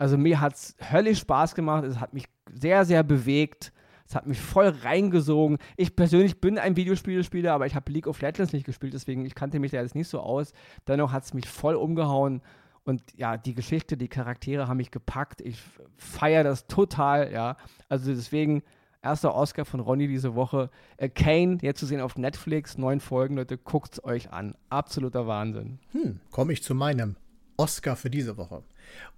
Also 0.00 0.16
mir 0.16 0.40
hat 0.40 0.54
es 0.54 0.74
höllisch 0.90 1.18
Spaß 1.18 1.54
gemacht. 1.54 1.84
Es 1.84 2.00
hat 2.00 2.14
mich 2.14 2.24
sehr, 2.50 2.86
sehr 2.86 3.02
bewegt. 3.02 3.70
Es 4.08 4.14
hat 4.14 4.26
mich 4.26 4.40
voll 4.40 4.68
reingesogen. 4.68 5.58
Ich 5.76 5.94
persönlich 5.94 6.40
bin 6.40 6.56
ein 6.56 6.74
Videospielspieler, 6.74 7.52
aber 7.52 7.66
ich 7.66 7.74
habe 7.74 7.92
League 7.92 8.06
of 8.06 8.18
Legends 8.22 8.54
nicht 8.54 8.64
gespielt, 8.64 8.94
deswegen 8.94 9.26
ich 9.26 9.34
kannte 9.34 9.60
mich 9.60 9.72
da 9.72 9.82
jetzt 9.82 9.94
nicht 9.94 10.08
so 10.08 10.20
aus. 10.20 10.52
Dennoch 10.88 11.12
hat 11.12 11.24
es 11.24 11.34
mich 11.34 11.46
voll 11.46 11.74
umgehauen. 11.74 12.40
Und 12.82 13.02
ja, 13.14 13.36
die 13.36 13.54
Geschichte, 13.54 13.98
die 13.98 14.08
Charaktere 14.08 14.68
haben 14.68 14.78
mich 14.78 14.90
gepackt. 14.90 15.42
Ich 15.42 15.62
feiere 15.98 16.44
das 16.44 16.66
total, 16.66 17.30
ja. 17.30 17.58
Also 17.90 18.10
deswegen, 18.10 18.62
erster 19.02 19.34
Oscar 19.34 19.66
von 19.66 19.80
Ronny 19.80 20.08
diese 20.08 20.34
Woche. 20.34 20.70
Äh, 20.96 21.10
Kane, 21.10 21.58
jetzt 21.60 21.78
zu 21.78 21.84
sehen 21.84 22.00
auf 22.00 22.16
Netflix, 22.16 22.78
neun 22.78 23.00
Folgen, 23.00 23.36
Leute, 23.36 23.58
guckt 23.58 23.92
es 23.92 24.04
euch 24.04 24.32
an. 24.32 24.54
Absoluter 24.70 25.26
Wahnsinn. 25.26 25.78
Hm, 25.92 26.20
komme 26.30 26.54
ich 26.54 26.62
zu 26.62 26.74
meinem 26.74 27.16
Oscar 27.60 27.94
für 27.94 28.08
diese 28.08 28.38
Woche. 28.38 28.62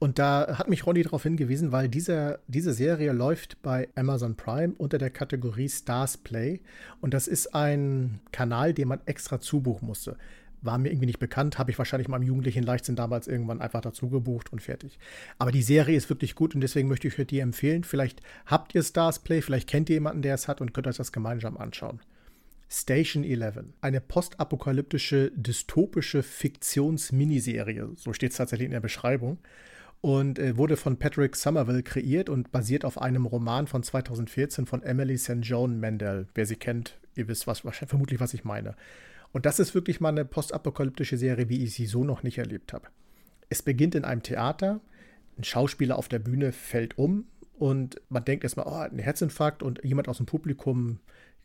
Und 0.01 0.19
da 0.19 0.59
hat 0.59 0.69
mich 0.69 0.85
Ronny 0.85 1.05
darauf 1.05 1.23
hingewiesen, 1.23 1.71
weil 1.71 1.89
diese, 1.89 2.41
diese 2.49 2.73
Serie 2.73 3.13
läuft 3.13 3.63
bei 3.63 3.89
Amazon 3.95 4.35
Prime 4.35 4.75
unter 4.79 4.99
der 4.99 5.11
Kategorie 5.11 5.69
Stars 5.69 6.17
Play. 6.17 6.61
Und 7.01 7.15
das 7.15 7.29
ist 7.29 7.55
ein 7.55 8.21
Kanal, 8.33 8.75
den 8.75 8.89
man 8.89 9.01
extra 9.07 9.39
zubuchen 9.39 9.87
musste. 9.87 10.17
War 10.61 10.77
mir 10.79 10.89
irgendwie 10.89 11.07
nicht 11.07 11.21
bekannt, 11.21 11.57
habe 11.59 11.71
ich 11.71 11.79
wahrscheinlich 11.79 12.09
meinem 12.09 12.25
jugendlichen 12.25 12.65
Leichtsinn 12.65 12.97
damals 12.97 13.29
irgendwann 13.29 13.61
einfach 13.61 13.81
dazu 13.81 14.09
gebucht 14.09 14.53
und 14.53 14.61
fertig. 14.61 14.99
Aber 15.39 15.53
die 15.53 15.63
Serie 15.63 15.97
ist 15.97 16.11
wirklich 16.11 16.35
gut 16.35 16.57
und 16.57 16.63
deswegen 16.63 16.89
möchte 16.89 17.07
ich 17.07 17.19
euch 17.19 17.27
die 17.29 17.39
empfehlen. 17.39 17.85
Vielleicht 17.85 18.23
habt 18.47 18.75
ihr 18.75 18.83
Stars 18.83 19.21
Play, 19.21 19.41
vielleicht 19.41 19.69
kennt 19.69 19.89
ihr 19.89 19.95
jemanden, 19.95 20.23
der 20.23 20.35
es 20.35 20.49
hat 20.49 20.61
und 20.61 20.75
könnt 20.75 20.89
euch 20.89 20.97
das 20.97 21.13
gemeinsam 21.13 21.57
anschauen. 21.57 22.01
Station 22.73 23.23
11. 23.23 23.65
Eine 23.83 24.01
postapokalyptische, 24.01 25.31
dystopische 25.37 26.23
Fiktions-Miniserie. 26.23 27.91
So 27.97 28.15
steht 28.15 28.31
es 28.31 28.39
tatsächlich 28.39 28.65
in 28.65 28.73
der 28.73 28.81
Beschreibung. 28.81 29.37
Und 30.01 30.39
äh, 30.39 30.57
wurde 30.57 30.79
von 30.79 30.97
Patrick 30.97 31.37
Somerville 31.37 31.83
kreiert 31.83 32.31
und 32.31 32.51
basiert 32.51 32.87
auf 32.87 33.01
einem 33.01 33.27
Roman 33.27 33.67
von 33.67 33.83
2014 33.83 34.65
von 34.65 34.83
Emily 34.83 35.19
St. 35.19 35.41
John 35.43 35.81
Mandel. 35.81 36.27
Wer 36.35 36.47
sie 36.47 36.57
kennt, 36.57 36.99
ihr 37.15 37.29
wisst 37.29 37.47
was, 37.47 37.61
vermutlich, 37.61 38.21
was 38.21 38.33
ich 38.33 38.43
meine. 38.43 38.75
Und 39.33 39.45
das 39.45 39.59
ist 39.61 39.75
wirklich 39.75 40.01
mal 40.01 40.09
eine 40.09 40.25
postapokalyptische 40.25 41.19
Serie, 41.19 41.51
wie 41.51 41.63
ich 41.63 41.75
sie 41.75 41.87
so 41.87 42.05
noch 42.05 42.23
nicht 42.23 42.39
erlebt 42.39 42.73
habe. 42.73 42.89
Es 43.51 43.61
beginnt 43.61 43.95
in 43.95 44.07
einem 44.07 44.23
Theater. 44.23 44.81
Ein 45.37 45.45
Schauspieler 45.45 45.99
auf 45.99 46.09
der 46.09 46.21
Bühne 46.21 46.53
fällt 46.53 46.97
um 46.97 47.27
und 47.59 48.01
man 48.09 48.25
denkt 48.25 48.45
erstmal, 48.45 48.67
oh, 48.67 48.91
ein 48.91 48.99
Herzinfarkt 48.99 49.63
und 49.63 49.85
jemand 49.85 50.09
aus 50.09 50.17
dem 50.17 50.27
Publikum 50.27 50.99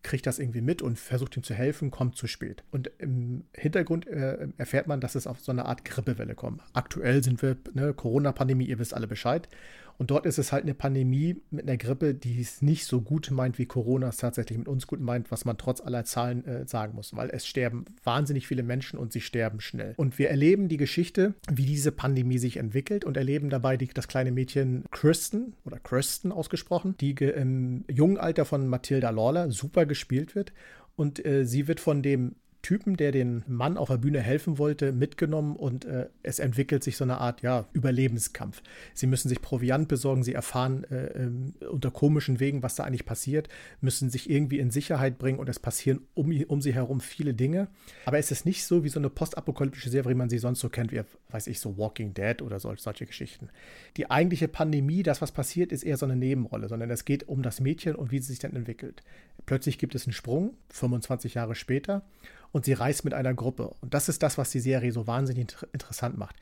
kriegt 0.04 0.26
das 0.26 0.40
irgendwie 0.40 0.62
mit 0.62 0.82
und 0.82 0.98
versucht 0.98 1.36
ihm 1.38 1.44
zu 1.44 1.54
helfen, 1.54 1.92
kommt 1.92 2.16
zu 2.16 2.28
spät. 2.28 2.64
Und 2.72 2.92
im 2.98 3.44
Hintergrund 3.54 4.08
äh, 4.08 4.48
erfährt 4.58 4.88
man, 4.88 5.02
dass 5.02 5.16
es 5.16 5.28
auf 5.28 5.40
so 5.40 5.52
eine 5.52 5.66
Art 5.66 5.86
Grippewelle 5.86 6.36
kommt. 6.36 6.62
Aktuell 6.74 7.24
sind 7.24 7.42
wir, 7.42 7.58
ne, 7.74 7.94
Corona-Pandemie, 7.94 8.66
ihr 8.66 8.80
wisst 8.80 8.94
alle 8.94 9.08
Bescheid. 9.08 9.50
Und 9.98 10.12
dort 10.12 10.26
ist 10.26 10.38
es 10.38 10.52
halt 10.52 10.64
eine 10.64 10.76
Pandemie 10.76 11.42
mit 11.50 11.68
einer 11.68 11.78
Grippe, 11.78 12.14
die 12.14 12.40
es 12.40 12.62
nicht 12.62 12.86
so 12.86 13.02
gut 13.02 13.32
meint, 13.32 13.58
wie 13.58 13.66
Corona 13.66 14.10
es 14.10 14.18
tatsächlich 14.18 14.58
mit 14.58 14.68
uns 14.68 14.86
gut 14.86 15.02
meint, 15.02 15.32
was 15.32 15.46
man 15.46 15.58
trotz 15.58 15.82
aller 15.82 16.06
Zahlen 16.06 16.46
äh, 16.46 16.68
sagen 16.68 16.94
muss, 16.96 17.16
weil 17.16 17.30
es 17.32 17.48
sterben 17.48 17.86
wahnsinnig 18.04 18.48
viele 18.48 18.64
Menschen 18.64 19.00
und 19.00 19.12
sie 19.12 19.22
sterben 19.22 19.60
schnell. 19.60 19.94
Und 19.98 20.20
wir 20.20 20.30
erleben 20.30 20.70
die 20.70 20.78
Geschichte, 20.78 21.34
wie 21.52 21.66
diese 21.66 21.92
Pandemie 21.92 22.38
sich 22.38 22.58
entwickelt 22.58 23.06
und 23.06 23.18
erleben 23.18 23.50
dabei 23.50 23.78
die, 23.78 23.88
das 23.88 24.08
kleine 24.08 24.32
Mädchen 24.32 24.84
Kristen 24.92 25.54
oder 25.66 25.80
Kristen 25.80 26.32
ausgesprochen, 26.32 26.96
die 27.00 27.12
im 27.12 27.84
jungen 27.90 28.18
Alter 28.18 28.46
von 28.46 28.68
Matilda 28.68 29.10
Lawler 29.10 29.52
super 29.52 29.86
gespielt 29.86 30.36
wird. 30.36 30.54
Und 30.96 31.24
äh, 31.26 31.46
sie 31.46 31.68
wird 31.68 31.80
von 31.80 32.02
dem 32.02 32.36
Typen, 32.62 32.98
der 32.98 33.12
den 33.12 33.44
Mann 33.48 33.78
auf 33.78 33.88
der 33.88 33.98
Bühne 33.98 34.20
helfen 34.20 34.58
wollte, 34.58 34.92
mitgenommen 34.92 35.56
und 35.56 35.86
äh, 35.86 36.08
es 36.24 36.40
entwickelt 36.40 36.84
sich 36.84 36.98
so 36.98 37.04
eine 37.04 37.20
Art 37.20 37.42
ja, 37.42 37.66
Überlebenskampf. 37.74 38.62
Sie 38.94 39.08
müssen 39.08 39.30
sich 39.30 39.42
Proviant 39.42 39.88
besorgen, 39.88 40.24
sie 40.24 40.34
erfahren 40.34 40.84
äh, 40.86 41.06
äh, 41.06 41.66
unter 41.68 41.92
komischen 41.92 42.40
Wegen, 42.40 42.64
was 42.64 42.76
da 42.76 42.84
eigentlich 42.84 43.06
passiert, 43.06 43.48
müssen 43.80 44.10
sich 44.10 44.30
irgendwie 44.30 44.60
in 44.60 44.72
Sicherheit 44.72 45.18
bringen 45.18 45.40
und 45.40 45.48
es 45.50 45.60
passieren 45.60 46.02
um, 46.14 46.32
um 46.48 46.62
sie 46.62 46.74
herum 46.74 47.00
viele 47.00 47.34
Dinge. 47.34 47.68
Aber 48.06 48.18
es 48.18 48.32
ist 48.32 48.46
nicht 48.46 48.66
so 48.66 48.84
wie 48.84 48.90
so 48.90 49.00
eine 49.00 49.10
postapokalyptische 49.10 49.90
Serie, 49.90 50.12
wie 50.12 50.18
man 50.18 50.30
sie 50.30 50.40
sonst 50.40 50.60
so 50.60 50.70
kennt, 50.70 50.92
wie, 50.92 51.02
weiß 51.30 51.48
ich, 51.48 51.60
so 51.60 51.78
Walking 51.78 52.14
Dead 52.14 52.42
oder 52.42 52.60
so, 52.60 52.74
solche 52.76 53.06
Geschichten. 53.06 53.50
Die 53.96 54.10
eigentliche 54.10 54.48
Pandemie, 54.48 55.04
das, 55.04 55.22
was 55.22 55.32
passiert, 55.32 55.72
ist 55.72 55.84
eher 55.84 55.98
so 55.98 56.06
eine 56.06 56.16
Nebenrolle, 56.16 56.68
sondern 56.68 56.90
es 56.90 57.06
geht 57.06 57.28
um 57.28 57.44
das 57.44 57.60
Mädchen 57.60 57.96
und 57.96 58.12
wie 58.12 58.20
sie 58.20 58.28
sich 58.28 58.40
dann 58.40 58.56
entwickelt. 58.56 59.04
Plötzlich 59.46 59.78
gibt 59.78 59.96
es 59.96 60.06
einen 60.06 60.14
Sprung, 60.14 60.56
25 60.70 61.36
Jahre 61.36 61.56
später, 61.56 62.04
und 62.52 62.66
sie 62.66 62.74
reist 62.74 63.04
mit 63.06 63.14
einer 63.14 63.34
Gruppe. 63.34 63.74
Und 63.82 63.94
das 63.94 64.10
ist 64.10 64.24
das, 64.24 64.38
was 64.38 64.50
die 64.50 64.60
Serie 64.60 64.92
so 64.92 65.08
wahnsinnig 65.08 65.42
inter 65.42 65.68
interessant 65.74 66.18
macht. 66.18 66.36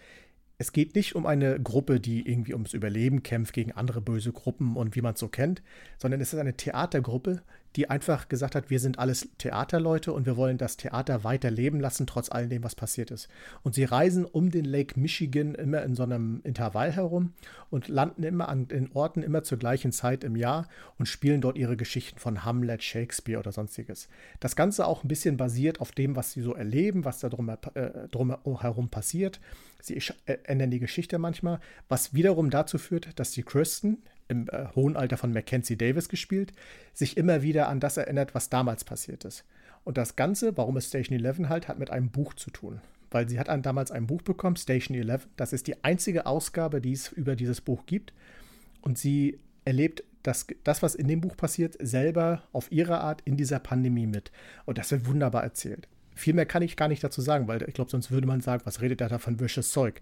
Es 0.58 0.72
geht 0.72 0.96
nicht 0.96 1.16
um 1.16 1.26
eine 1.26 1.60
Gruppe, 1.60 2.00
die 2.00 2.30
irgendwie 2.30 2.54
ums 2.54 2.74
Überleben 2.74 3.24
kämpft 3.24 3.54
gegen 3.54 3.74
andere 3.74 4.02
böse 4.02 4.32
Gruppen 4.32 4.78
und 4.78 4.96
wie 4.96 5.02
man 5.02 5.16
es 5.16 5.20
so 5.20 5.28
kennt, 5.28 5.62
sondern 5.98 6.22
es 6.22 6.34
ist 6.34 6.40
eine 6.40 6.56
Theatergruppe, 6.56 7.42
die 7.75 7.89
einfach 7.89 8.29
gesagt 8.29 8.55
hat, 8.55 8.70
wir 8.70 8.79
sind 8.79 9.00
alles 9.00 9.29
Theaterleute 9.38 10.13
und 10.13 10.25
wir 10.25 10.38
wollen 10.38 10.58
das 10.58 10.77
Theater 10.77 11.24
weiter 11.24 11.51
leben 11.51 11.79
lassen, 11.79 12.08
trotz 12.08 12.29
all 12.29 12.48
dem, 12.48 12.63
was 12.63 12.75
passiert 12.75 13.12
ist. 13.12 13.27
Und 13.63 13.75
sie 13.75 13.84
reisen 13.84 14.25
um 14.25 14.50
den 14.50 14.65
Lake 14.65 15.00
Michigan 15.00 15.55
immer 15.55 15.84
in 15.84 15.96
so 15.96 16.03
einem 16.03 16.41
Intervall 16.44 16.91
herum 16.91 17.34
und 17.70 17.88
landen 17.88 18.24
immer 18.24 18.48
an 18.48 18.67
den 18.67 18.91
Orten 18.94 19.24
immer 19.24 19.44
zur 19.44 19.58
gleichen 19.58 19.91
Zeit 19.91 20.24
im 20.24 20.36
Jahr 20.36 20.67
und 20.98 21.08
spielen 21.08 21.41
dort 21.41 21.58
ihre 21.58 21.75
Geschichten 21.75 22.20
von 22.20 22.46
Hamlet, 22.46 22.82
Shakespeare 22.82 23.39
oder 23.39 23.51
sonstiges. 23.51 24.08
Das 24.39 24.55
Ganze 24.55 24.88
auch 24.88 25.03
ein 25.03 25.08
bisschen 25.10 25.38
basiert 25.38 25.82
auf 25.82 25.91
dem, 25.91 26.15
was 26.15 26.32
sie 26.32 26.41
so 26.41 26.53
erleben, 26.53 27.03
was 27.03 27.20
da 27.20 27.29
drum, 27.29 27.50
äh, 27.50 28.08
drumherum 28.10 28.89
passiert. 28.89 29.39
Sie 29.82 29.96
äh, 30.25 30.38
ändern 30.46 30.72
die 30.72 30.79
Geschichte 30.79 31.20
manchmal, 31.20 31.60
was 31.89 32.13
wiederum 32.13 32.50
dazu 32.50 32.77
führt, 32.77 33.20
dass 33.20 33.32
die 33.32 33.44
Kristen, 33.44 34.01
im 34.27 34.48
äh, 34.50 34.67
hohen 34.75 34.96
Alter 34.96 35.17
von 35.17 35.34
Mackenzie 35.34 35.77
Davis 35.77 36.10
gespielt, 36.10 36.53
sich 36.94 37.17
immer 37.17 37.41
wieder 37.41 37.70
an 37.70 37.79
das 37.79 37.98
erinnert, 37.98 38.36
was 38.36 38.50
damals 38.50 38.84
passiert 38.84 39.25
ist. 39.25 39.44
Und 39.84 39.98
das 39.98 40.15
Ganze, 40.15 40.58
warum 40.58 40.77
es 40.77 40.88
Station 40.88 41.17
11 41.17 41.48
halt, 41.48 41.67
hat 41.67 41.79
mit 41.79 41.91
einem 41.91 42.10
Buch 42.10 42.34
zu 42.34 42.50
tun. 42.50 42.82
Weil 43.12 43.29
sie 43.29 43.39
hat 43.39 43.48
dann 43.48 43.62
damals 43.62 43.91
ein 43.91 44.08
Buch 44.08 44.24
bekommen, 44.24 44.55
Station 44.55 44.98
11. 44.98 45.27
Das 45.38 45.53
ist 45.53 45.67
die 45.67 45.84
einzige 45.84 46.25
Ausgabe, 46.25 46.82
die 46.82 46.91
es 46.91 47.12
über 47.12 47.36
dieses 47.36 47.62
Buch 47.62 47.86
gibt. 47.86 48.12
Und 48.82 48.98
sie 48.98 49.39
erlebt 49.63 50.03
das, 50.24 50.48
das, 50.63 50.82
was 50.82 50.96
in 50.96 51.08
dem 51.08 51.22
Buch 51.22 51.38
passiert, 51.38 51.77
selber 51.79 52.44
auf 52.51 52.72
ihre 52.72 53.00
Art 53.00 53.22
in 53.25 53.38
dieser 53.38 53.60
Pandemie 53.60 54.08
mit. 54.08 54.32
Und 54.65 54.79
das 54.79 54.91
wird 54.91 55.05
wunderbar 55.05 55.44
erzählt. 55.44 55.88
Viel 56.15 56.34
mehr 56.34 56.46
kann 56.46 56.63
ich 56.63 56.77
gar 56.77 56.88
nicht 56.88 57.03
dazu 57.03 57.22
sagen, 57.22 57.48
weil 57.48 57.62
ich 57.63 57.75
glaube, 57.75 57.91
sonst 57.91 58.10
würde 58.10 58.25
man 58.25 58.41
sagen, 58.41 58.63
was 58.65 58.82
redet 58.82 59.01
er 59.01 59.10
da 59.10 59.20
von 59.20 59.39
Vicious 59.39 59.72
Zeug? 59.72 60.01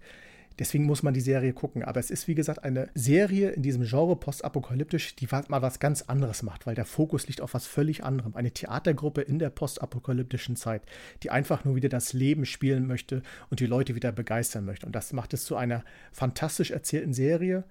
Deswegen 0.58 0.84
muss 0.84 1.02
man 1.02 1.14
die 1.14 1.20
Serie 1.20 1.52
gucken. 1.52 1.82
Aber 1.82 1.98
es 1.98 2.10
ist, 2.10 2.28
wie 2.28 2.34
gesagt, 2.34 2.62
eine 2.62 2.88
Serie 2.94 3.50
in 3.50 3.62
diesem 3.62 3.84
Genre 3.84 4.16
postapokalyptisch, 4.16 5.16
die 5.16 5.28
mal 5.48 5.62
was 5.62 5.80
ganz 5.80 6.02
anderes 6.02 6.42
macht, 6.42 6.66
weil 6.66 6.74
der 6.74 6.84
Fokus 6.84 7.26
liegt 7.26 7.40
auf 7.40 7.54
was 7.54 7.66
völlig 7.66 8.04
anderem. 8.04 8.36
Eine 8.36 8.52
Theatergruppe 8.52 9.22
in 9.22 9.38
der 9.38 9.50
postapokalyptischen 9.50 10.56
Zeit, 10.56 10.82
die 11.22 11.30
einfach 11.30 11.64
nur 11.64 11.76
wieder 11.76 11.88
das 11.88 12.12
Leben 12.12 12.46
spielen 12.46 12.86
möchte 12.86 13.22
und 13.50 13.60
die 13.60 13.66
Leute 13.66 13.94
wieder 13.94 14.12
begeistern 14.12 14.64
möchte. 14.64 14.86
Und 14.86 14.94
das 14.94 15.12
macht 15.12 15.34
es 15.34 15.44
zu 15.44 15.56
einer 15.56 15.84
fantastisch 16.12 16.70
erzählten 16.70 17.14
Serie, 17.14 17.64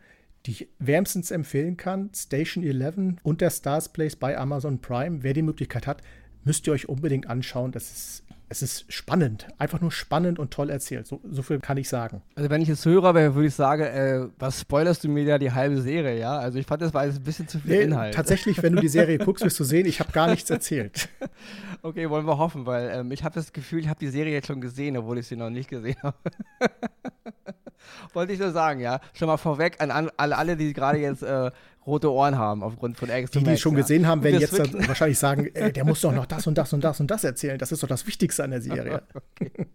die 0.46 0.52
ich 0.52 0.68
wärmstens 0.80 1.32
empfehlen 1.32 1.78
kann. 1.78 2.10
Station 2.14 2.64
11 2.64 3.22
und 3.24 3.40
der 3.40 3.50
Stars 3.50 3.90
Place 3.90 4.18
bei 4.18 4.38
Amazon 4.38 4.82
Prime. 4.82 5.24
Wer 5.24 5.34
die 5.34 5.42
Möglichkeit 5.42 5.88
hat, 5.88 6.02
müsst 6.44 6.68
ihr 6.68 6.74
euch 6.74 6.90
unbedingt 6.90 7.28
anschauen. 7.28 7.72
Das 7.72 7.92
ist 7.92 8.23
es 8.54 8.62
ist 8.62 8.94
spannend, 8.94 9.48
einfach 9.58 9.82
nur 9.82 9.92
spannend 9.92 10.38
und 10.38 10.52
toll 10.52 10.70
erzählt. 10.70 11.08
So, 11.08 11.20
so 11.28 11.42
viel 11.42 11.60
kann 11.60 11.78
ich 11.78 11.90
sagen. 11.90 12.22
Also 12.36 12.52
wenn 12.52 12.62
ich 12.62 12.68
jetzt 12.68 12.86
Hörer 12.86 13.16
wäre, 13.16 13.34
würde 13.34 13.48
ich 13.48 13.56
sagen, 13.56 13.82
äh, 13.82 14.28
was 14.38 14.62
spoilerst 14.62 15.04
du 15.04 15.10
mir 15.10 15.26
da 15.26 15.40
die 15.40 15.52
halbe 15.52 15.82
Serie, 15.82 16.20
ja? 16.20 16.38
Also 16.38 16.60
ich 16.60 16.68
fand, 16.68 16.84
das 16.84 16.94
war 16.94 17.06
jetzt 17.06 17.18
ein 17.18 17.24
bisschen 17.24 17.48
zu 17.48 17.58
viel 17.58 17.78
nee, 17.78 17.84
Inhalt. 17.84 18.14
Tatsächlich, 18.14 18.62
wenn 18.62 18.76
du 18.76 18.82
die 18.82 18.90
Serie 18.90 19.18
guckst, 19.26 19.44
wirst 19.44 19.60
du 19.60 19.64
sehen, 19.64 19.88
ich 19.88 20.00
habe 20.00 20.12
gar 20.12 20.30
nichts 20.30 20.52
erzählt. 20.52 21.10
okay, 21.82 22.10
wollen 22.12 22.28
wir 22.28 22.38
hoffen, 22.38 22.68
weil 22.68 22.92
ähm, 22.94 23.12
ich 23.12 23.24
habe 23.24 23.34
das 23.34 23.54
Gefühl, 23.54 23.80
ich 23.80 23.88
habe 23.88 24.00
die 24.00 24.10
Serie 24.10 24.34
jetzt 24.34 24.48
schon 24.48 24.62
gesehen, 24.62 24.98
obwohl 24.98 25.18
ich 25.18 25.26
sie 25.26 25.36
noch 25.36 25.50
nicht 25.50 25.70
gesehen 25.70 25.98
habe. 26.04 26.18
Wollte 28.14 28.34
ich 28.34 28.40
nur 28.40 28.52
sagen, 28.52 28.80
ja. 28.80 29.00
Schon 29.14 29.28
mal 29.28 29.38
vorweg 29.38 29.82
an, 29.82 29.90
an 29.90 30.12
alle, 30.16 30.56
die 30.56 30.74
gerade 30.74 31.00
jetzt 31.00 31.24
äh, 31.24 31.50
rote 31.86 32.12
Ohren 32.12 32.38
haben 32.38 32.64
aufgrund 32.64 32.98
von 32.98 33.10
X. 33.10 33.32
Die, 33.32 33.44
die 33.44 33.52
es 33.52 33.60
schon 33.60 33.74
ja. 33.74 33.82
gesehen 33.82 34.08
haben, 34.08 34.24
werden 34.24 34.40
jetzt 34.40 34.58
wahrscheinlich 34.88 35.20
sagen, 35.20 35.50
ey, 35.54 35.72
der 35.72 35.86
muss 35.86 36.02
doch 36.02 36.14
noch 36.14 36.26
das 36.26 36.48
und 36.48 36.58
das 36.58 36.74
und 36.74 36.84
das 36.84 37.00
und 37.00 37.10
das 37.10 37.24
erzählen. 37.24 37.58
Das 37.58 37.72
ist 37.72 37.84
doch 37.84 37.88
das 37.88 38.06
Wichtigste 38.08 38.44
an 38.44 38.52
der 38.52 38.62
Serie. 38.62 39.04
okay. 39.14 39.68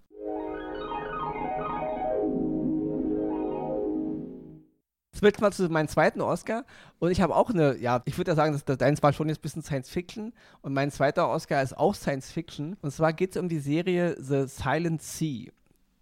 Switch 5.18 5.40
mal 5.40 5.52
zu 5.52 5.68
meinem 5.68 5.88
zweiten 5.88 6.20
Oscar. 6.20 6.64
Und 6.98 7.10
ich 7.10 7.20
habe 7.20 7.34
auch 7.34 7.50
eine, 7.50 7.76
ja, 7.78 8.02
ich 8.04 8.16
würde 8.18 8.30
ja 8.30 8.34
sagen, 8.36 8.52
dass, 8.52 8.64
dass 8.64 8.78
deins 8.78 9.02
war 9.02 9.12
schon 9.12 9.28
jetzt 9.28 9.38
ein 9.38 9.42
bisschen 9.42 9.62
Science 9.62 9.90
Fiction. 9.90 10.32
Und 10.62 10.74
mein 10.74 10.90
zweiter 10.90 11.28
Oscar 11.28 11.62
ist 11.62 11.76
auch 11.76 11.94
Science 11.94 12.30
Fiction. 12.30 12.76
Und 12.82 12.92
zwar 12.92 13.12
geht 13.12 13.32
es 13.32 13.42
um 13.42 13.48
die 13.48 13.58
Serie 13.58 14.16
The 14.18 14.46
Silent 14.46 15.02
Sea. 15.02 15.50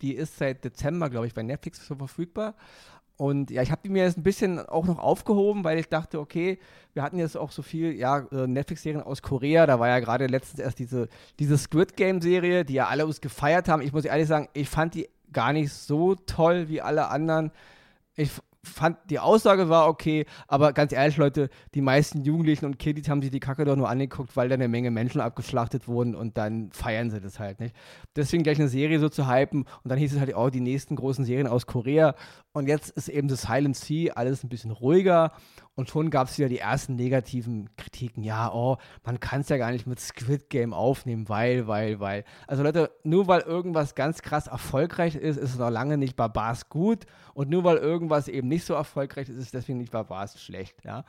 Die 0.03 0.15
ist 0.15 0.37
seit 0.37 0.63
Dezember, 0.65 1.09
glaube 1.09 1.27
ich, 1.27 1.35
bei 1.35 1.43
Netflix 1.43 1.79
verfügbar. 1.79 2.55
Und 3.17 3.51
ja, 3.51 3.63
ich 3.63 3.71
habe 3.71 3.81
die 3.83 3.89
mir 3.89 4.05
jetzt 4.05 4.19
ein 4.19 4.23
bisschen 4.23 4.59
auch 4.59 4.87
noch 4.87 4.99
aufgehoben, 4.99 5.65
weil 5.65 5.79
ich 5.79 5.89
dachte, 5.89 6.21
okay, 6.21 6.59
wir 6.93 7.03
hatten 7.03 7.19
jetzt 7.19 7.37
auch 7.37 7.51
so 7.51 7.63
viel, 7.63 7.95
ja, 7.95 8.27
äh, 8.31 8.47
Netflix-Serien 8.47 9.03
aus 9.03 9.23
Korea. 9.23 9.67
Da 9.67 9.81
war 9.81 9.89
ja 9.89 10.01
gerade 10.01 10.27
letztens 10.27 10.61
erst 10.61 10.79
diese, 10.79 11.09
diese 11.39 11.57
Squid 11.57 11.97
Game-Serie, 11.97 12.65
die 12.65 12.75
ja 12.75 12.89
alle 12.89 13.07
uns 13.07 13.21
gefeiert 13.21 13.69
haben. 13.69 13.83
Ich 13.83 13.93
muss 13.93 14.05
ehrlich 14.05 14.29
sagen, 14.29 14.49
ich 14.53 14.69
fand 14.69 14.95
die 14.95 15.09
gar 15.33 15.53
nicht 15.53 15.73
so 15.73 16.15
toll 16.15 16.69
wie 16.69 16.81
alle 16.81 17.09
anderen. 17.09 17.53
Ich 18.15 18.31
fand, 18.67 18.99
die 19.11 19.19
Aussage 19.19 19.69
war 19.69 19.89
okay, 19.89 20.27
aber 20.49 20.73
ganz 20.73 20.93
ehrlich, 20.93 21.17
Leute, 21.17 21.49
die 21.75 21.81
meisten 21.81 22.23
Jugendlichen 22.23 22.67
und 22.67 22.79
Kiddies 22.79 23.09
haben 23.09 23.23
sich 23.23 23.31
die 23.31 23.41
Kacke 23.41 23.65
doch 23.65 23.77
nur 23.77 23.89
angeguckt, 23.89 24.37
weil 24.37 24.49
da 24.49 24.55
eine 24.55 24.69
Menge 24.69 24.91
Menschen 24.91 25.21
abgeschlachtet 25.21 25.89
wurden 25.89 26.15
und 26.15 26.37
dann 26.37 26.71
feiern 26.73 27.11
sie 27.11 27.21
das 27.21 27.39
halt 27.39 27.61
nicht. 27.61 27.75
Deswegen 28.17 28.43
gleich 28.43 28.59
eine 28.59 28.69
Serie 28.69 28.99
so 28.99 29.09
zu 29.09 29.29
hypen 29.29 29.63
und 29.63 29.91
dann 29.91 29.99
hieß 29.99 30.15
es 30.15 30.21
halt, 30.21 30.37
oh, 30.37 30.51
die 30.51 30.61
nächsten 30.61 30.97
großen 30.97 31.25
Serien 31.25 31.47
aus 31.47 31.67
Korea 31.67 32.15
und 32.53 32.69
jetzt 32.69 32.91
ist 32.91 33.09
eben 33.09 33.29
das 33.29 33.43
Silent 33.43 33.77
Sea 33.77 34.15
alles 34.15 34.43
ein 34.43 34.49
bisschen 34.49 34.71
ruhiger 34.71 35.33
und 35.77 35.91
schon 35.91 36.09
gab 36.09 36.29
es 36.29 36.39
wieder 36.39 36.49
die 36.49 36.59
ersten 36.59 36.97
negativen 36.97 37.69
Kritiken. 37.77 38.23
Ja, 38.23 38.51
oh, 38.53 38.79
man 39.05 39.21
kann 39.21 39.43
es 39.43 39.51
ja 39.51 39.59
gar 39.59 39.71
nicht 39.71 39.87
mit 39.87 40.01
Squid 40.01 40.49
Game 40.49 40.73
aufnehmen, 40.73 41.29
weil, 41.29 41.67
weil, 41.69 42.01
weil. 42.01 42.25
Also 42.47 42.63
Leute, 42.63 42.91
nur 43.05 43.29
weil 43.29 43.43
irgendwas 43.43 43.95
ganz 43.95 44.23
krass 44.23 44.47
erfolgreich 44.47 45.17
ist, 45.17 45.37
ist 45.37 45.51
es 45.51 45.59
noch 45.59 45.69
lange 45.69 45.99
nicht 45.99 46.17
Barbars 46.17 46.71
gut. 46.71 47.05
Und 47.35 47.51
nur 47.51 47.63
weil 47.63 47.77
irgendwas 47.77 48.27
eben 48.27 48.49
nicht 48.49 48.65
so 48.65 48.73
erfolgreich 48.73 49.29
ist, 49.29 49.37
ist 49.37 49.45
es 49.45 49.51
deswegen 49.51 49.79
nicht 49.79 49.93
Barbars 49.93 50.41
schlecht. 50.41 50.83
Ja. 50.83 51.05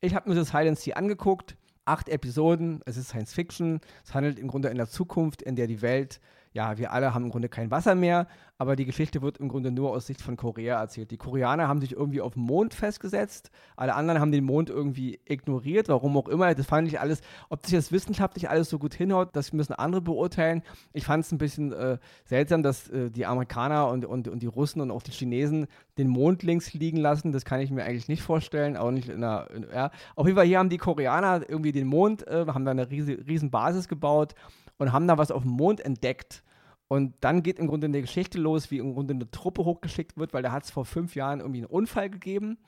Ich 0.00 0.14
habe 0.16 0.28
mir 0.28 0.34
das 0.34 0.48
Silent 0.48 0.78
Sea 0.78 0.96
angeguckt. 0.96 1.56
Acht 1.84 2.08
Episoden, 2.08 2.82
es 2.86 2.96
ist 2.96 3.08
Science 3.10 3.32
Fiction. 3.32 3.80
Es 4.04 4.12
handelt 4.12 4.40
im 4.40 4.48
Grunde 4.48 4.68
in 4.70 4.76
der 4.76 4.88
Zukunft, 4.88 5.40
in 5.40 5.54
der 5.54 5.68
die 5.68 5.82
Welt 5.82 6.20
ja, 6.52 6.78
wir 6.78 6.92
alle 6.92 7.14
haben 7.14 7.24
im 7.24 7.30
Grunde 7.30 7.48
kein 7.48 7.70
Wasser 7.70 7.94
mehr, 7.94 8.26
aber 8.58 8.76
die 8.76 8.84
Geschichte 8.84 9.22
wird 9.22 9.38
im 9.38 9.48
Grunde 9.48 9.70
nur 9.70 9.90
aus 9.90 10.06
Sicht 10.06 10.20
von 10.20 10.36
Korea 10.36 10.80
erzählt. 10.80 11.10
Die 11.10 11.16
Koreaner 11.16 11.68
haben 11.68 11.80
sich 11.80 11.92
irgendwie 11.92 12.20
auf 12.20 12.34
den 12.34 12.42
Mond 12.42 12.74
festgesetzt, 12.74 13.50
alle 13.76 13.94
anderen 13.94 14.20
haben 14.20 14.32
den 14.32 14.44
Mond 14.44 14.68
irgendwie 14.68 15.20
ignoriert, 15.24 15.88
warum 15.88 16.16
auch 16.16 16.28
immer. 16.28 16.54
Das 16.54 16.66
fand 16.66 16.88
ich 16.88 16.98
alles, 16.98 17.20
ob 17.48 17.64
sich 17.64 17.76
das 17.76 17.92
wissenschaftlich 17.92 18.50
alles 18.50 18.68
so 18.68 18.78
gut 18.78 18.94
hinhaut, 18.94 19.30
das 19.34 19.52
müssen 19.52 19.74
andere 19.74 20.02
beurteilen. 20.02 20.62
Ich 20.92 21.04
fand 21.04 21.24
es 21.24 21.30
ein 21.30 21.38
bisschen 21.38 21.72
äh, 21.72 21.98
seltsam, 22.24 22.62
dass 22.62 22.88
äh, 22.88 23.10
die 23.10 23.26
Amerikaner 23.26 23.88
und, 23.88 24.04
und, 24.04 24.26
und 24.26 24.42
die 24.42 24.46
Russen 24.46 24.80
und 24.80 24.90
auch 24.90 25.02
die 25.02 25.12
Chinesen 25.12 25.68
den 25.98 26.08
Mond 26.08 26.42
links 26.42 26.72
liegen 26.74 26.98
lassen. 26.98 27.30
Das 27.32 27.44
kann 27.44 27.60
ich 27.60 27.70
mir 27.70 27.84
eigentlich 27.84 28.08
nicht 28.08 28.22
vorstellen, 28.22 28.76
auch 28.76 28.90
nicht 28.90 29.08
in 29.08 29.22
einer, 29.22 29.50
in, 29.50 29.66
ja. 29.72 29.90
Auf 30.16 30.26
jeden 30.26 30.36
Fall 30.36 30.46
hier 30.46 30.58
haben 30.58 30.68
die 30.68 30.78
Koreaner 30.78 31.48
irgendwie 31.48 31.72
den 31.72 31.86
Mond, 31.86 32.26
äh, 32.26 32.44
haben 32.48 32.64
da 32.64 32.72
eine 32.72 32.90
riesen, 32.90 33.14
riesen 33.22 33.50
Basis 33.50 33.86
gebaut 33.86 34.34
und 34.80 34.92
haben 34.92 35.06
da 35.06 35.16
was 35.16 35.30
auf 35.30 35.42
dem 35.42 35.52
Mond 35.52 35.78
entdeckt. 35.80 36.42
Und 36.88 37.14
dann 37.20 37.44
geht 37.44 37.60
im 37.60 37.68
Grunde 37.68 37.84
eine 37.84 38.00
Geschichte 38.00 38.38
los, 38.38 38.72
wie 38.72 38.78
im 38.78 38.94
Grunde 38.94 39.14
eine 39.14 39.30
Truppe 39.30 39.64
hochgeschickt 39.64 40.18
wird, 40.18 40.34
weil 40.34 40.42
da 40.42 40.50
hat 40.50 40.64
es 40.64 40.72
vor 40.72 40.84
fünf 40.84 41.14
Jahren 41.14 41.38
irgendwie 41.38 41.60
einen 41.60 41.70
Unfall 41.70 42.10
gegeben, 42.10 42.58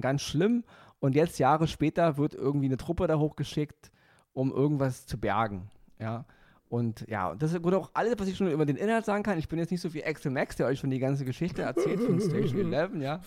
ganz 0.00 0.22
schlimm. 0.22 0.62
Und 1.00 1.16
jetzt 1.16 1.40
Jahre 1.40 1.66
später 1.66 2.16
wird 2.16 2.34
irgendwie 2.34 2.66
eine 2.66 2.76
Truppe 2.76 3.08
da 3.08 3.18
hochgeschickt 3.18 3.90
um 4.32 4.52
irgendwas 4.52 5.06
zu 5.06 5.18
bergen. 5.18 5.70
Ja. 5.98 6.24
Und 6.68 7.04
ja, 7.08 7.34
das 7.34 7.52
ist 7.52 7.64
auch 7.64 7.90
alles, 7.92 8.14
was 8.18 8.28
ich 8.28 8.36
schon 8.36 8.50
über 8.50 8.64
den 8.64 8.76
Inhalt 8.76 9.04
sagen 9.04 9.22
kann. 9.22 9.38
Ich 9.38 9.48
bin 9.48 9.58
jetzt 9.58 9.70
nicht 9.70 9.82
so 9.82 9.92
wie 9.92 10.04
Axel 10.04 10.32
Max, 10.32 10.56
der 10.56 10.66
euch 10.66 10.78
schon 10.78 10.90
die 10.90 10.98
ganze 10.98 11.24
Geschichte 11.24 11.62
erzählt 11.62 12.00
von 12.00 12.18
Station 12.18 12.72
11, 12.72 12.94
ja. 12.96 13.20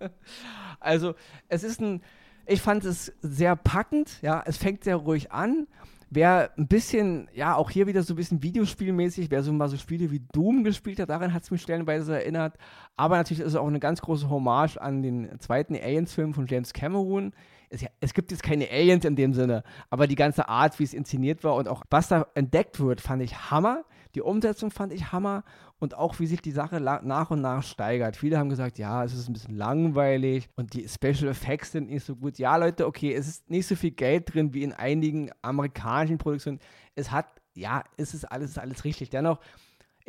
also, 0.80 1.14
es 1.48 1.62
ist 1.62 1.80
ein, 1.80 2.02
ich 2.46 2.60
fand 2.60 2.84
es 2.84 3.12
sehr 3.22 3.54
packend, 3.54 4.20
ja. 4.22 4.42
Es 4.44 4.56
fängt 4.56 4.82
sehr 4.82 4.96
ruhig 4.96 5.30
an. 5.30 5.68
Wer 6.14 6.50
ein 6.56 6.68
bisschen, 6.68 7.28
ja, 7.34 7.56
auch 7.56 7.70
hier 7.70 7.88
wieder 7.88 8.04
so 8.04 8.14
ein 8.14 8.16
bisschen 8.16 8.42
Videospielmäßig, 8.42 9.32
wer 9.32 9.42
so 9.42 9.52
mal 9.52 9.68
so 9.68 9.76
Spiele 9.76 10.12
wie 10.12 10.22
Doom 10.32 10.62
gespielt 10.62 11.00
hat, 11.00 11.08
daran 11.10 11.34
hat 11.34 11.42
es 11.42 11.50
mich 11.50 11.62
stellenweise 11.62 12.14
erinnert. 12.14 12.56
Aber 12.96 13.16
natürlich 13.16 13.40
ist 13.40 13.48
es 13.48 13.56
auch 13.56 13.66
eine 13.66 13.80
ganz 13.80 14.00
große 14.00 14.30
Hommage 14.30 14.76
an 14.76 15.02
den 15.02 15.28
zweiten 15.40 15.74
Aliens-Film 15.74 16.32
von 16.32 16.46
James 16.46 16.72
Cameron, 16.72 17.32
es, 17.70 17.84
es, 18.00 18.14
gibt 18.14 18.30
jetzt 18.30 18.42
keine 18.42 18.70
Aliens 18.70 19.04
in 19.04 19.16
dem 19.16 19.34
Sinne, 19.34 19.64
aber 19.90 20.06
die 20.06 20.14
ganze 20.14 20.48
Art, 20.48 20.78
wie 20.78 20.84
es 20.84 20.94
inszeniert 20.94 21.42
war 21.42 21.56
und 21.56 21.68
auch 21.68 21.82
was 21.90 22.08
da 22.08 22.26
entdeckt 22.34 22.78
wird, 22.78 23.00
fand 23.00 23.22
ich 23.22 23.50
Hammer. 23.50 23.84
Die 24.14 24.22
Umsetzung 24.22 24.70
fand 24.70 24.92
ich 24.92 25.12
Hammer 25.12 25.44
und 25.78 25.96
auch 25.96 26.20
wie 26.20 26.26
sich 26.26 26.40
die 26.40 26.52
Sache 26.52 26.80
nach 26.80 27.30
und 27.30 27.40
nach 27.40 27.62
steigert. 27.62 28.16
Viele 28.16 28.38
haben 28.38 28.48
gesagt, 28.48 28.78
ja, 28.78 29.04
es 29.04 29.12
ist 29.12 29.28
ein 29.28 29.32
bisschen 29.32 29.56
langweilig 29.56 30.48
und 30.56 30.74
die 30.74 30.88
Special 30.88 31.28
Effects 31.28 31.72
sind 31.72 31.90
nicht 31.90 32.04
so 32.04 32.14
gut. 32.16 32.38
Ja, 32.38 32.56
Leute, 32.56 32.86
okay, 32.86 33.12
es 33.12 33.26
ist 33.26 33.50
nicht 33.50 33.66
so 33.66 33.74
viel 33.74 33.90
Geld 33.90 34.32
drin 34.32 34.54
wie 34.54 34.62
in 34.62 34.72
einigen 34.72 35.30
amerikanischen 35.42 36.18
Produktionen. 36.18 36.60
Es 36.94 37.10
hat, 37.10 37.26
ja, 37.54 37.82
es 37.96 38.14
ist 38.14 38.24
alles, 38.24 38.56
alles 38.56 38.84
richtig. 38.84 39.10
Dennoch, 39.10 39.40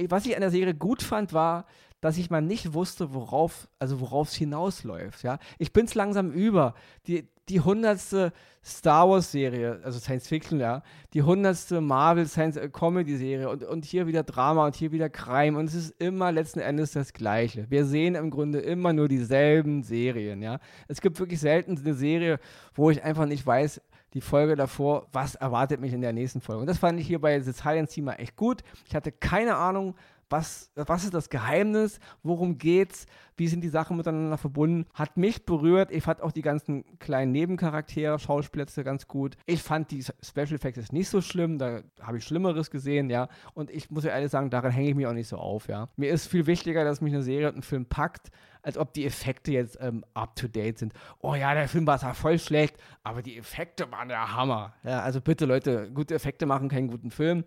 was 0.10 0.26
ich 0.26 0.36
an 0.36 0.42
der 0.42 0.52
Serie 0.52 0.76
gut 0.76 1.02
fand, 1.02 1.34
war, 1.34 1.66
dass 2.06 2.18
ich 2.18 2.30
mal 2.30 2.40
nicht 2.40 2.76
wusste, 2.76 3.16
worauf, 3.16 3.68
also 3.80 4.00
worauf 4.00 4.28
es 4.28 4.36
hinausläuft. 4.36 5.24
Ja? 5.24 5.40
Ich 5.58 5.74
bin 5.74 5.88
es 5.88 5.96
langsam 5.96 6.32
über. 6.32 6.76
Die, 7.08 7.28
die 7.50 7.62
hundertste 7.62 8.32
Star 8.64 9.10
Wars 9.10 9.32
Serie, 9.32 9.80
also 9.84 9.98
Science 9.98 10.28
Fiction, 10.28 10.60
ja, 10.60 10.84
die 11.14 11.24
hundertste 11.24 11.82
Marvel 11.82 12.28
Science 12.28 12.58
äh, 12.58 12.70
Comedy 12.70 13.18
Serie 13.18 13.50
und, 13.50 13.64
und 13.64 13.86
hier 13.86 14.06
wieder 14.06 14.22
Drama 14.22 14.68
und 14.68 14.76
hier 14.76 14.92
wieder 14.92 15.10
Crime 15.10 15.58
und 15.58 15.66
es 15.66 15.74
ist 15.74 16.00
immer 16.00 16.32
letzten 16.32 16.60
Endes 16.60 16.92
das 16.92 17.12
Gleiche. 17.12 17.66
Wir 17.72 17.86
sehen 17.86 18.14
im 18.14 18.30
Grunde 18.30 18.60
immer 18.60 18.94
nur 18.94 19.08
dieselben 19.08 19.82
Serien, 19.82 20.44
ja. 20.44 20.60
Es 20.88 21.02
gibt 21.02 21.20
wirklich 21.20 21.40
selten 21.40 21.76
eine 21.76 21.96
Serie, 21.96 22.40
wo 22.76 22.92
ich 22.92 23.04
einfach 23.04 23.26
nicht 23.26 23.48
weiß, 23.48 23.82
die 24.14 24.22
Folge 24.22 24.56
davor, 24.56 25.08
was 25.12 25.34
erwartet 25.34 25.82
mich 25.82 25.92
in 25.92 26.02
der 26.02 26.14
nächsten 26.14 26.40
Folge. 26.40 26.62
Und 26.62 26.68
das 26.68 26.78
fand 26.78 27.00
ich 27.00 27.08
hier 27.08 27.20
bei 27.20 27.40
The 27.40 27.52
Silent 27.52 27.90
Team 27.90 28.08
echt 28.10 28.36
gut. 28.36 28.62
Ich 28.88 28.96
hatte 28.96 29.12
keine 29.12 29.56
Ahnung, 29.56 29.96
was, 30.30 30.72
was 30.76 31.04
ist 31.04 31.14
das 31.14 31.30
Geheimnis? 31.30 32.00
Worum 32.24 32.58
geht's? 32.58 33.06
Wie 33.38 33.48
sind 33.48 33.62
die 33.62 33.70
Sachen 33.70 33.98
miteinander 33.98 34.38
verbunden? 34.38 34.86
Hat 34.94 35.18
mich 35.18 35.46
berührt. 35.46 35.92
Ich 35.92 36.04
fand 36.04 36.22
auch 36.22 36.32
die 36.32 36.42
ganzen 36.42 36.86
kleinen 37.00 37.32
Nebencharaktere, 37.32 38.18
Schauspieler 38.18 38.66
ganz 38.84 39.08
gut. 39.08 39.36
Ich 39.46 39.62
fand 39.62 39.92
die 39.92 40.04
Special 40.04 40.54
Effects 40.54 40.92
nicht 40.92 41.10
so 41.10 41.22
schlimm. 41.22 41.58
Da 41.58 41.82
habe 42.02 42.18
ich 42.18 42.24
Schlimmeres 42.24 42.72
gesehen, 42.72 43.10
ja. 43.10 43.28
Und 43.54 43.70
ich 43.70 43.92
muss 43.92 44.04
ja 44.04 44.12
ehrlich 44.12 44.32
sagen, 44.32 44.50
daran 44.50 44.72
hänge 44.72 44.90
ich 44.90 44.96
mich 44.96 45.06
auch 45.06 45.14
nicht 45.14 45.28
so 45.28 45.38
auf, 45.38 45.68
ja. 45.68 45.90
Mir 45.98 46.12
ist 46.12 46.28
viel 46.28 46.48
wichtiger, 46.48 46.84
dass 46.84 47.02
mich 47.02 47.14
eine 47.14 47.24
Serie 47.24 47.50
und 47.50 47.58
ein 47.58 47.64
Film 47.64 47.86
packt, 47.86 48.32
als 48.62 48.78
ob 48.78 48.94
die 48.94 49.06
Effekte 49.06 49.52
jetzt 49.52 49.78
ähm, 49.82 50.04
up 50.14 50.36
to 50.36 50.48
date 50.48 50.80
sind. 50.80 50.94
Oh 51.20 51.36
ja, 51.36 51.54
der 51.54 51.68
Film 51.68 51.86
war 51.86 52.00
zwar 52.00 52.16
voll 52.16 52.40
schlecht, 52.40 52.78
aber 53.04 53.22
die 53.22 53.38
Effekte 53.38 53.92
waren 53.92 54.08
der 54.08 54.36
Hammer. 54.36 54.74
Ja, 54.84 55.02
also 55.02 55.22
bitte 55.22 55.46
Leute, 55.46 55.92
gute 55.92 56.16
Effekte 56.16 56.46
machen 56.46 56.70
keinen 56.70 56.88
guten 56.88 57.12
Film 57.12 57.44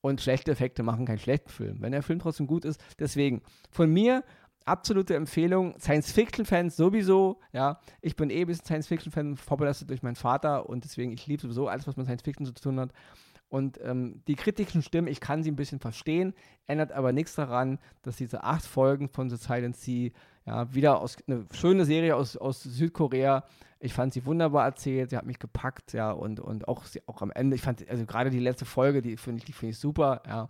und 0.00 0.20
schlechte 0.20 0.50
Effekte 0.50 0.82
machen 0.82 1.06
keinen 1.06 1.18
schlechten 1.18 1.50
Film. 1.50 1.78
Wenn 1.80 1.92
der 1.92 2.02
Film 2.02 2.18
trotzdem 2.18 2.46
gut 2.46 2.64
ist, 2.64 2.80
deswegen 2.98 3.42
von 3.70 3.92
mir 3.92 4.24
absolute 4.64 5.14
Empfehlung. 5.14 5.74
Science-Fiction-Fans 5.78 6.76
sowieso, 6.76 7.40
ja. 7.52 7.80
Ich 8.00 8.16
bin 8.16 8.30
eh 8.30 8.42
ein 8.42 8.46
bisschen 8.46 8.64
Science-Fiction-Fan, 8.64 9.36
vorbelastet 9.36 9.90
durch 9.90 10.02
meinen 10.02 10.16
Vater 10.16 10.68
und 10.68 10.84
deswegen, 10.84 11.12
ich 11.12 11.26
liebe 11.26 11.42
sowieso 11.42 11.68
alles, 11.68 11.86
was 11.86 11.96
mit 11.96 12.06
Science-Fiction 12.06 12.46
zu 12.46 12.52
tun 12.54 12.80
hat. 12.80 12.92
Und 13.50 13.80
ähm, 13.82 14.22
die 14.28 14.36
kritischen 14.36 14.80
Stimmen, 14.80 15.08
ich 15.08 15.20
kann 15.20 15.42
sie 15.42 15.50
ein 15.50 15.56
bisschen 15.56 15.80
verstehen, 15.80 16.34
ändert 16.66 16.92
aber 16.92 17.12
nichts 17.12 17.34
daran, 17.34 17.78
dass 18.02 18.16
diese 18.16 18.44
acht 18.44 18.64
Folgen 18.64 19.08
von 19.08 19.28
The 19.28 19.36
Silent 19.36 19.76
Sea, 19.76 20.12
ja, 20.46 20.72
wieder 20.72 21.00
aus, 21.00 21.16
eine 21.26 21.44
schöne 21.52 21.84
Serie 21.84 22.14
aus, 22.14 22.36
aus 22.36 22.62
Südkorea, 22.62 23.44
ich 23.80 23.92
fand 23.92 24.12
sie 24.12 24.24
wunderbar 24.24 24.66
erzählt, 24.66 25.10
sie 25.10 25.16
hat 25.16 25.26
mich 25.26 25.40
gepackt, 25.40 25.94
ja, 25.94 26.12
und, 26.12 26.38
und 26.38 26.68
auch, 26.68 26.84
auch 27.06 27.22
am 27.22 27.32
Ende, 27.32 27.56
ich 27.56 27.62
fand, 27.62 27.88
also 27.90 28.06
gerade 28.06 28.30
die 28.30 28.38
letzte 28.38 28.66
Folge, 28.66 29.02
die 29.02 29.16
finde 29.16 29.38
ich, 29.38 29.44
die 29.44 29.66
ich 29.66 29.78
super, 29.78 30.22
ja. 30.26 30.48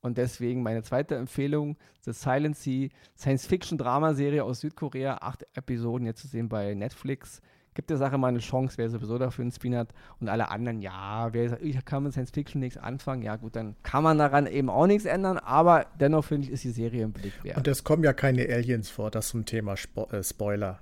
Und 0.00 0.16
deswegen 0.16 0.62
meine 0.62 0.82
zweite 0.84 1.16
Empfehlung, 1.16 1.76
The 2.02 2.12
Silent 2.12 2.56
Sea, 2.56 2.88
Science-Fiction-Drama-Serie 3.16 4.44
aus 4.44 4.60
Südkorea, 4.60 5.18
acht 5.20 5.44
Episoden 5.54 6.06
jetzt 6.06 6.22
zu 6.22 6.28
sehen 6.28 6.48
bei 6.48 6.74
Netflix. 6.74 7.42
Gibt 7.78 7.90
der 7.90 7.96
Sache 7.96 8.18
mal 8.18 8.26
eine 8.26 8.40
Chance, 8.40 8.76
wer 8.76 8.90
sowieso 8.90 9.18
dafür 9.18 9.44
ein 9.44 9.52
Spin 9.52 9.76
hat. 9.76 9.90
Und 10.18 10.28
alle 10.28 10.50
anderen, 10.50 10.82
ja, 10.82 11.28
wer 11.30 11.50
sagt, 11.50 11.62
ich 11.62 11.84
kann 11.84 12.02
mit 12.02 12.10
Science-Fiction 12.12 12.58
nichts 12.58 12.76
anfangen, 12.76 13.22
ja 13.22 13.36
gut, 13.36 13.54
dann 13.54 13.76
kann 13.84 14.02
man 14.02 14.18
daran 14.18 14.48
eben 14.48 14.68
auch 14.68 14.88
nichts 14.88 15.04
ändern. 15.04 15.38
Aber 15.38 15.86
dennoch 16.00 16.24
finde 16.24 16.48
ich, 16.48 16.52
ist 16.52 16.64
die 16.64 16.72
Serie 16.72 17.04
im 17.04 17.12
Blick 17.12 17.34
wert. 17.44 17.56
Und 17.56 17.68
es 17.68 17.84
kommen 17.84 18.02
ja 18.02 18.12
keine 18.12 18.42
Aliens 18.52 18.90
vor, 18.90 19.12
das 19.12 19.28
zum 19.28 19.44
Thema 19.44 19.76
Spo 19.76 20.08
äh, 20.10 20.24
Spoiler. 20.24 20.80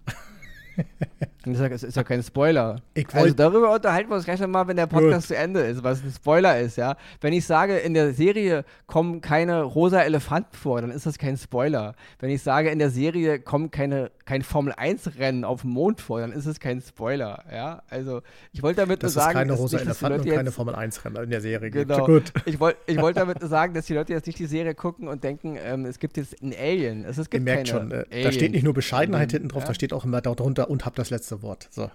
Das 1.47 1.83
ist 1.85 1.97
ja 1.97 2.03
kein 2.03 2.23
Spoiler. 2.25 2.83
also 3.13 3.35
darüber 3.35 3.73
unterhalten 3.73 4.11
wir 4.11 4.17
uns 4.17 4.25
gleich 4.25 4.41
nochmal, 4.41 4.67
wenn 4.67 4.77
der 4.77 4.89
Podcast 4.89 5.29
Gut. 5.29 5.37
zu 5.37 5.37
Ende 5.37 5.61
ist, 5.61 5.85
was 5.85 6.03
ein 6.03 6.11
Spoiler 6.11 6.59
ist, 6.59 6.77
ja. 6.77 6.97
Wenn 7.21 7.33
ich 7.33 7.47
sage, 7.47 7.77
in 7.77 7.95
der 7.95 8.13
Serie 8.13 8.65
kommen 8.87 9.21
keine 9.21 9.63
rosa 9.63 10.01
Elefanten 10.03 10.57
vor, 10.57 10.81
dann 10.81 10.91
ist 10.91 11.07
das 11.07 11.19
kein 11.19 11.37
Spoiler. 11.37 11.95
Wenn 12.19 12.31
ich 12.31 12.43
sage, 12.43 12.71
in 12.71 12.81
der 12.81 12.91
Serie 12.91 13.39
kommt 13.39 13.71
keine, 13.71 14.11
kein 14.25 14.43
Formel-1-Rennen 14.43 15.45
auf 15.45 15.61
dem 15.61 15.71
Mond 15.71 16.01
vor, 16.01 16.21
dann 16.21 16.33
ist 16.33 16.47
es 16.47 16.59
kein 16.59 16.81
Spoiler, 16.81 17.45
ja. 17.53 17.83
Also 17.91 18.23
ich 18.53 18.65
wollte 18.65 18.81
damit 18.81 19.05
das 19.05 19.15
nur 19.15 19.23
sagen, 19.23 19.35
keine 19.35 19.53
rosa 19.53 19.79
Elefanten 19.79 20.21
und 20.23 20.29
keine 20.29 20.51
Formel-1-Rennen 20.51 21.23
in 21.25 21.31
der 21.31 21.41
Serie 21.41 21.71
genau. 21.71 22.07
Gut. 22.07 22.33
Ich 22.45 22.59
wollte 22.59 22.81
ich 22.87 23.01
wollt 23.01 23.17
damit 23.17 23.41
nur 23.41 23.49
sagen, 23.49 23.73
dass 23.73 23.87
die 23.87 23.95
Leute 23.95 24.13
jetzt 24.13 24.27
nicht 24.27 24.41
die 24.41 24.47
Serie 24.47 24.75
gucken 24.75 25.07
und 25.07 25.23
denken, 25.23 25.57
ähm, 25.65 25.85
es 25.85 26.01
gibt 26.01 26.17
jetzt 26.17 26.43
einen 26.43 26.55
Alien. 26.55 27.05
Es, 27.05 27.19
es 27.19 27.31
gibt 27.31 27.43
Ihr 27.43 27.55
merkt 27.55 27.69
schon, 27.69 27.93
äh, 27.93 28.25
da 28.25 28.33
steht 28.33 28.51
nicht 28.51 28.65
nur 28.65 28.75
Bescheidenheit 28.75 29.31
hinten 29.31 29.49
drauf, 29.49 29.63
ja? 29.63 29.69
da 29.69 29.75
steht 29.75 29.93
auch 29.93 30.05
immer 30.05 30.21
darunter 30.21 30.66
und 30.69 30.87
hab 30.87 30.95
das 30.95 31.11
letzte 31.11 31.43
Wort. 31.43 31.69
So. 31.71 31.91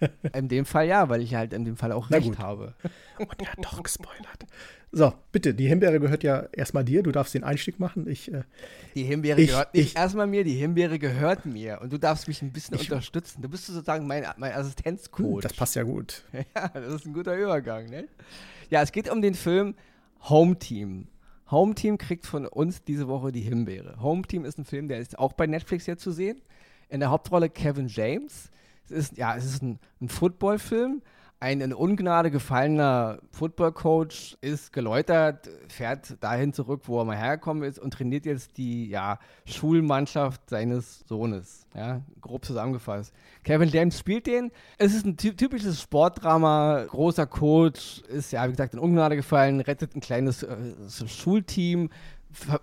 In 0.34 0.48
dem 0.48 0.64
Fall 0.64 0.86
ja, 0.86 1.08
weil 1.08 1.22
ich 1.22 1.34
halt 1.34 1.52
in 1.52 1.64
dem 1.64 1.76
Fall 1.76 1.92
auch 1.92 2.10
Na 2.10 2.18
recht 2.18 2.28
gut. 2.28 2.38
habe. 2.38 2.74
Und 3.18 3.40
er 3.40 3.52
hat 3.52 3.64
doch 3.64 3.82
gespoilert. 3.82 4.44
So, 4.92 5.12
bitte, 5.32 5.54
die 5.54 5.66
Himbeere 5.66 6.00
gehört 6.00 6.22
ja 6.22 6.48
erstmal 6.52 6.84
dir. 6.84 7.02
Du 7.02 7.12
darfst 7.12 7.34
den 7.34 7.44
Einstieg 7.44 7.80
machen. 7.80 8.06
Ich, 8.08 8.32
äh, 8.32 8.42
die 8.94 9.04
Himbeere 9.04 9.40
ich, 9.40 9.48
gehört 9.48 9.74
nicht 9.74 9.92
ich, 9.92 9.96
erstmal 9.96 10.26
mir, 10.26 10.44
die 10.44 10.54
Himbeere 10.54 10.98
gehört 10.98 11.44
mir. 11.44 11.80
Und 11.82 11.92
du 11.92 11.98
darfst 11.98 12.28
mich 12.28 12.42
ein 12.42 12.52
bisschen 12.52 12.76
ich, 12.76 12.90
unterstützen. 12.90 13.42
Du 13.42 13.48
bist 13.48 13.66
sozusagen 13.66 14.06
mein, 14.06 14.26
mein 14.36 14.52
Assistenzcoach. 14.52 15.42
Das 15.42 15.54
passt 15.54 15.74
ja 15.76 15.82
gut. 15.82 16.24
Ja, 16.54 16.68
das 16.68 16.94
ist 16.94 17.06
ein 17.06 17.12
guter 17.12 17.36
Übergang, 17.36 17.86
ne? 17.86 18.06
Ja, 18.70 18.82
es 18.82 18.92
geht 18.92 19.10
um 19.10 19.22
den 19.22 19.34
Film 19.34 19.74
Home 20.28 20.58
Team. 20.58 21.08
Home 21.50 21.74
Team 21.74 21.98
kriegt 21.98 22.26
von 22.26 22.46
uns 22.46 22.82
diese 22.82 23.08
Woche 23.08 23.32
die 23.32 23.40
Himbeere. 23.40 24.00
Home 24.00 24.22
Team 24.22 24.44
ist 24.44 24.58
ein 24.58 24.64
Film, 24.64 24.88
der 24.88 24.98
ist 24.98 25.18
auch 25.18 25.32
bei 25.32 25.46
Netflix 25.46 25.86
jetzt 25.86 26.02
zu 26.02 26.10
sehen. 26.10 26.42
In 26.88 27.00
der 27.00 27.10
Hauptrolle 27.10 27.50
Kevin 27.50 27.88
James. 27.88 28.50
Es 28.84 28.90
ist, 28.90 29.16
ja, 29.16 29.36
es 29.36 29.44
ist 29.44 29.62
ein, 29.62 29.78
ein 30.00 30.08
Footballfilm. 30.08 31.02
Ein 31.38 31.60
in 31.60 31.74
Ungnade 31.74 32.30
gefallener 32.30 33.18
Footballcoach 33.30 34.38
ist 34.40 34.72
geläutert, 34.72 35.50
fährt 35.68 36.16
dahin 36.22 36.54
zurück, 36.54 36.84
wo 36.86 36.98
er 36.98 37.04
mal 37.04 37.16
hergekommen 37.16 37.62
ist 37.62 37.78
und 37.78 37.92
trainiert 37.92 38.24
jetzt 38.24 38.56
die 38.56 38.88
ja, 38.88 39.18
Schulmannschaft 39.44 40.48
seines 40.48 41.00
Sohnes. 41.06 41.66
Ja, 41.74 42.00
grob 42.22 42.46
zusammengefasst. 42.46 43.12
Kevin 43.44 43.68
James 43.68 43.98
spielt 43.98 44.26
den. 44.26 44.50
Es 44.78 44.94
ist 44.94 45.04
ein 45.04 45.18
typisches 45.18 45.82
Sportdrama. 45.82 46.86
Großer 46.88 47.26
Coach 47.26 48.00
ist 48.08 48.32
ja, 48.32 48.46
wie 48.46 48.52
gesagt, 48.52 48.72
in 48.72 48.80
Ungnade 48.80 49.14
gefallen, 49.16 49.60
rettet 49.60 49.94
ein 49.94 50.00
kleines 50.00 50.42
äh, 50.42 50.56
Schulteam, 51.06 51.90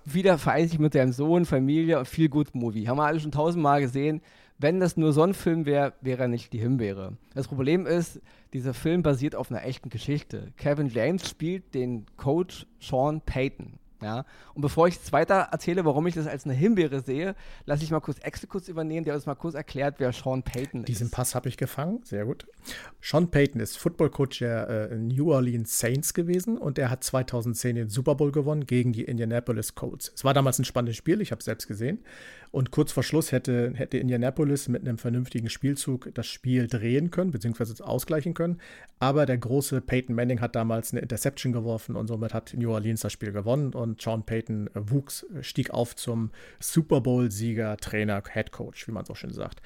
wieder 0.05 0.37
vereint 0.37 0.69
sich 0.69 0.79
mit 0.79 0.93
seinem 0.93 1.11
Sohn, 1.11 1.45
Familie 1.45 1.99
und 1.99 2.07
viel 2.07 2.29
Good 2.29 2.55
Movie. 2.55 2.87
Haben 2.87 2.97
wir 2.97 3.05
alle 3.05 3.19
schon 3.19 3.31
tausendmal 3.31 3.81
gesehen. 3.81 4.21
Wenn 4.59 4.79
das 4.79 4.97
nur 4.97 5.13
so 5.13 5.23
ein 5.23 5.33
Film 5.33 5.65
wäre, 5.65 5.93
wäre 6.01 6.23
er 6.23 6.27
nicht 6.27 6.53
die 6.53 6.59
Himbeere. 6.59 7.17
Das 7.33 7.47
Problem 7.47 7.85
ist, 7.85 8.21
dieser 8.53 8.73
Film 8.73 9.01
basiert 9.01 9.35
auf 9.35 9.51
einer 9.51 9.63
echten 9.63 9.89
Geschichte. 9.89 10.53
Kevin 10.57 10.89
James 10.89 11.27
spielt 11.29 11.73
den 11.73 12.05
Coach 12.17 12.67
Sean 12.79 13.21
Payton. 13.21 13.79
Ja? 14.03 14.25
Und 14.53 14.61
bevor 14.61 14.87
ich 14.87 14.95
jetzt 14.95 15.11
weiter 15.11 15.49
erzähle, 15.51 15.85
warum 15.85 16.05
ich 16.07 16.15
das 16.15 16.27
als 16.27 16.45
eine 16.45 16.53
Himbeere 16.53 17.01
sehe, 17.01 17.35
lasse 17.65 17.83
ich 17.83 17.91
mal 17.91 17.99
kurz 17.99 18.19
Exekus 18.19 18.67
übernehmen, 18.67 19.05
der 19.05 19.15
uns 19.15 19.25
mal 19.25 19.35
kurz 19.35 19.55
erklärt, 19.55 19.95
wer 19.99 20.11
Sean 20.11 20.43
Payton 20.43 20.81
ist. 20.81 20.87
Diesen 20.87 21.11
Pass 21.11 21.35
habe 21.35 21.49
ich 21.49 21.57
gefangen, 21.57 22.01
sehr 22.03 22.25
gut. 22.25 22.47
Sean 23.01 23.29
Payton 23.29 23.61
ist 23.61 23.77
Footballcoach 23.77 24.39
der 24.39 24.69
äh, 24.91 24.95
New 24.95 25.31
Orleans 25.31 25.79
Saints 25.79 26.13
gewesen 26.13 26.57
und 26.57 26.77
er 26.77 26.89
hat 26.89 27.03
2010 27.03 27.75
den 27.75 27.89
Super 27.89 28.15
Bowl 28.15 28.31
gewonnen 28.31 28.65
gegen 28.65 28.93
die 28.93 29.03
Indianapolis 29.03 29.75
Colts. 29.75 30.11
Es 30.15 30.23
war 30.23 30.33
damals 30.33 30.59
ein 30.59 30.65
spannendes 30.65 30.97
Spiel, 30.97 31.21
ich 31.21 31.31
habe 31.31 31.39
es 31.39 31.45
selbst 31.45 31.67
gesehen. 31.67 31.99
Und 32.53 32.69
kurz 32.69 32.91
vor 32.91 33.01
Schluss 33.01 33.31
hätte, 33.31 33.73
hätte 33.73 33.97
Indianapolis 33.97 34.67
mit 34.67 34.83
einem 34.83 34.99
vernünftigen 34.99 35.49
Spielzug 35.49 36.11
das 36.13 36.27
Spiel 36.27 36.67
drehen 36.67 37.09
können, 37.09 37.31
beziehungsweise 37.31 37.83
ausgleichen 37.83 38.35
können. 38.35 38.59
Aber 38.99 39.25
der 39.25 39.39
große 39.39 39.81
Peyton 39.81 40.15
Manning 40.15 40.39
hat 40.39 40.55
damals 40.55 40.91
eine 40.91 41.01
Interception 41.01 41.51
geworfen 41.51 41.95
und 41.95 42.05
somit 42.05 42.31
hat 42.31 42.53
New 42.55 42.71
Orleans 42.71 43.01
das 43.01 43.11
Spiel 43.11 43.31
gewonnen. 43.31 43.73
Und 43.73 44.03
Sean 44.03 44.23
Payton 44.23 44.69
wuchs, 44.75 45.25
stieg 45.41 45.71
auf 45.71 45.95
zum 45.95 46.29
Super 46.59 47.01
Bowl-Sieger, 47.01 47.75
Trainer, 47.77 48.21
Head 48.31 48.51
Coach, 48.51 48.87
wie 48.87 48.91
man 48.91 49.05
so 49.05 49.15
schön 49.15 49.33
sagt. 49.33 49.63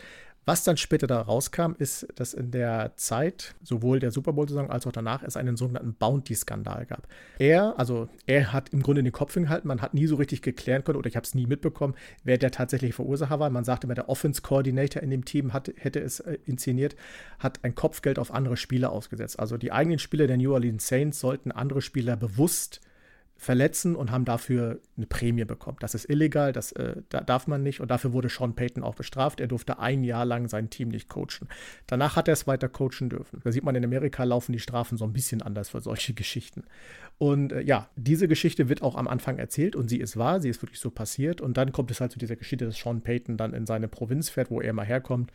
Was 0.47 0.63
dann 0.63 0.77
später 0.77 1.07
da 1.07 1.19
rauskam, 1.19 1.73
ist, 1.77 2.07
dass 2.15 2.33
in 2.33 2.51
der 2.51 2.93
Zeit, 2.95 3.53
sowohl 3.63 3.99
der 3.99 4.11
Super 4.11 4.31
Bowl-Saison 4.31 4.69
als 4.69 4.87
auch 4.87 4.93
danach, 4.93 5.21
es 5.21 5.35
einen 5.35 5.57
sogenannten 5.57 5.93
Bounty-Skandal 5.93 6.85
gab. 6.85 7.05
Er, 7.37 7.77
also 7.77 8.07
er 8.27 8.53
hat 8.53 8.69
im 8.69 8.81
Grunde 8.81 9.03
den 9.03 9.11
Kopf 9.11 9.33
hingehalten, 9.33 9.67
man 9.67 9.81
hat 9.81 9.93
nie 9.93 10.07
so 10.07 10.15
richtig 10.15 10.41
geklären 10.41 10.85
können 10.85 10.97
oder 10.97 11.09
ich 11.09 11.17
habe 11.17 11.25
es 11.25 11.35
nie 11.35 11.47
mitbekommen, 11.47 11.95
wer 12.23 12.37
der 12.37 12.51
tatsächliche 12.51 12.93
Verursacher 12.93 13.41
war. 13.41 13.49
Man 13.49 13.65
sagte 13.65 13.87
immer, 13.87 13.93
der 13.93 14.07
Offense-Coordinator 14.07 15.03
in 15.03 15.09
dem 15.09 15.25
Team 15.25 15.51
hat, 15.51 15.69
hätte 15.75 15.99
es 15.99 16.21
äh, 16.21 16.37
inszeniert, 16.45 16.95
hat 17.39 17.65
ein 17.65 17.75
Kopfgeld 17.75 18.17
auf 18.17 18.33
andere 18.33 18.55
Spieler 18.55 18.93
ausgesetzt. 18.93 19.37
Also 19.41 19.57
die 19.57 19.73
eigenen 19.73 19.99
Spieler 19.99 20.27
der 20.27 20.37
New 20.37 20.53
Orleans 20.53 20.87
Saints 20.87 21.19
sollten 21.19 21.51
andere 21.51 21.81
Spieler 21.81 22.15
bewusst 22.15 22.79
verletzen 23.37 23.95
und 23.95 24.11
haben 24.11 24.25
dafür 24.25 24.79
eine 24.97 25.05
Prämie 25.05 25.45
bekommen. 25.45 25.77
Das 25.79 25.93
ist 25.93 26.09
illegal, 26.09 26.51
das 26.51 26.71
äh, 26.71 26.95
da 27.09 27.21
darf 27.21 27.47
man 27.47 27.61
nicht 27.61 27.79
und 27.79 27.91
dafür 27.91 28.11
wurde 28.11 28.29
Sean 28.29 28.55
Payton 28.55 28.83
auch 28.83 28.95
bestraft. 28.95 29.39
Er 29.39 29.47
durfte 29.47 29.79
ein 29.79 30.03
Jahr 30.03 30.25
lang 30.25 30.47
sein 30.47 30.69
Team 30.69 30.89
nicht 30.89 31.07
coachen. 31.07 31.47
Danach 31.85 32.15
hat 32.15 32.27
er 32.27 32.33
es 32.33 32.47
weiter 32.47 32.67
coachen 32.67 33.09
dürfen. 33.09 33.39
Da 33.43 33.51
sieht 33.51 33.63
man, 33.63 33.75
in 33.75 33.85
Amerika 33.85 34.23
laufen 34.23 34.53
die 34.53 34.59
Strafen 34.59 34.97
so 34.97 35.05
ein 35.05 35.13
bisschen 35.13 35.41
anders 35.43 35.69
für 35.69 35.81
solche 35.81 36.13
Geschichten. 36.13 36.63
Und 37.19 37.51
äh, 37.51 37.61
ja, 37.61 37.89
diese 37.95 38.27
Geschichte 38.27 38.69
wird 38.69 38.81
auch 38.81 38.95
am 38.95 39.07
Anfang 39.07 39.37
erzählt 39.37 39.75
und 39.75 39.87
sie 39.87 39.99
ist 39.99 40.17
wahr, 40.17 40.41
sie 40.41 40.49
ist 40.49 40.61
wirklich 40.63 40.79
so 40.79 40.89
passiert. 40.89 41.39
Und 41.39 41.57
dann 41.57 41.71
kommt 41.71 41.91
es 41.91 42.01
halt 42.01 42.11
zu 42.11 42.19
dieser 42.19 42.35
Geschichte, 42.35 42.65
dass 42.65 42.77
Sean 42.77 43.01
Payton 43.01 43.37
dann 43.37 43.53
in 43.53 43.67
seine 43.67 43.87
Provinz 43.87 44.29
fährt, 44.29 44.49
wo 44.49 44.61
er 44.61 44.73
mal 44.73 44.85
herkommt 44.85 45.31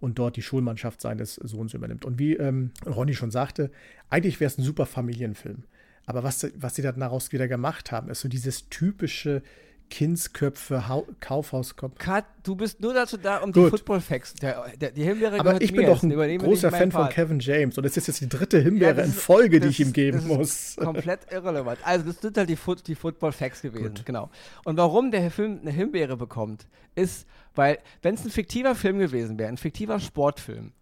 und 0.00 0.18
dort 0.18 0.36
die 0.36 0.42
Schulmannschaft 0.42 1.00
seines 1.00 1.36
Sohns 1.36 1.74
übernimmt. 1.74 2.04
Und 2.04 2.18
wie 2.18 2.34
ähm, 2.34 2.70
Ronny 2.84 3.14
schon 3.14 3.30
sagte, 3.30 3.70
eigentlich 4.10 4.40
wäre 4.40 4.48
es 4.48 4.58
ein 4.58 4.62
super 4.62 4.86
Familienfilm. 4.86 5.64
Aber 6.06 6.22
was, 6.22 6.46
was 6.56 6.76
sie 6.76 6.82
dann 6.82 7.00
daraus 7.00 7.32
wieder 7.32 7.48
gemacht 7.48 7.92
haben, 7.92 8.08
ist 8.08 8.20
so 8.20 8.28
dieses 8.28 8.68
typische 8.68 9.42
Kindsköpfe, 9.90 10.88
Hau 10.88 11.06
Kaufhauskopf. 11.20 11.98
Kat, 11.98 12.24
du 12.42 12.56
bist 12.56 12.80
nur 12.80 12.92
dazu 12.92 13.16
da, 13.16 13.38
um 13.38 13.52
Gut. 13.52 13.66
die 13.66 13.70
Football-Facts. 13.70 14.34
die 14.34 15.04
Himbeere 15.04 15.38
Aber 15.38 15.60
ich 15.60 15.72
bin 15.72 15.86
doch 15.86 16.02
ein 16.02 16.38
großer 16.38 16.70
Fan 16.70 16.90
von 16.90 17.08
Kevin 17.08 17.38
James 17.38 17.78
und 17.78 17.84
es 17.84 17.96
ist 17.96 18.08
jetzt 18.08 18.20
die 18.20 18.28
dritte 18.28 18.60
Himbeere 18.60 18.98
ja, 18.98 19.04
in 19.04 19.12
Folge, 19.12 19.60
die 19.60 19.68
ich 19.68 19.80
ihm 19.80 19.92
geben 19.92 20.18
das 20.18 20.26
muss. 20.26 20.76
Komplett 20.80 21.20
irrelevant. 21.30 21.78
Also, 21.84 22.06
das 22.06 22.20
sind 22.20 22.36
halt 22.36 22.48
die, 22.48 22.56
Fo 22.56 22.74
die 22.74 22.94
Football-Facts 22.94 23.62
gewesen. 23.62 23.94
Gut. 23.94 24.06
Genau. 24.06 24.30
Und 24.64 24.76
warum 24.76 25.10
der 25.10 25.30
Film 25.30 25.60
eine 25.60 25.70
Himbeere 25.70 26.16
bekommt, 26.16 26.66
ist, 26.94 27.26
weil, 27.54 27.78
wenn 28.02 28.14
es 28.14 28.24
ein 28.24 28.30
fiktiver 28.30 28.74
Film 28.74 28.98
gewesen 28.98 29.38
wäre, 29.38 29.48
ein 29.48 29.56
fiktiver 29.56 30.00
Sportfilm, 30.00 30.72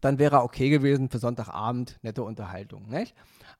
dann 0.00 0.18
wäre 0.18 0.36
er 0.36 0.44
okay 0.44 0.70
gewesen 0.70 1.08
für 1.10 1.18
Sonntagabend, 1.18 1.98
nette 2.02 2.22
Unterhaltung. 2.22 2.88
Nicht? 2.88 3.14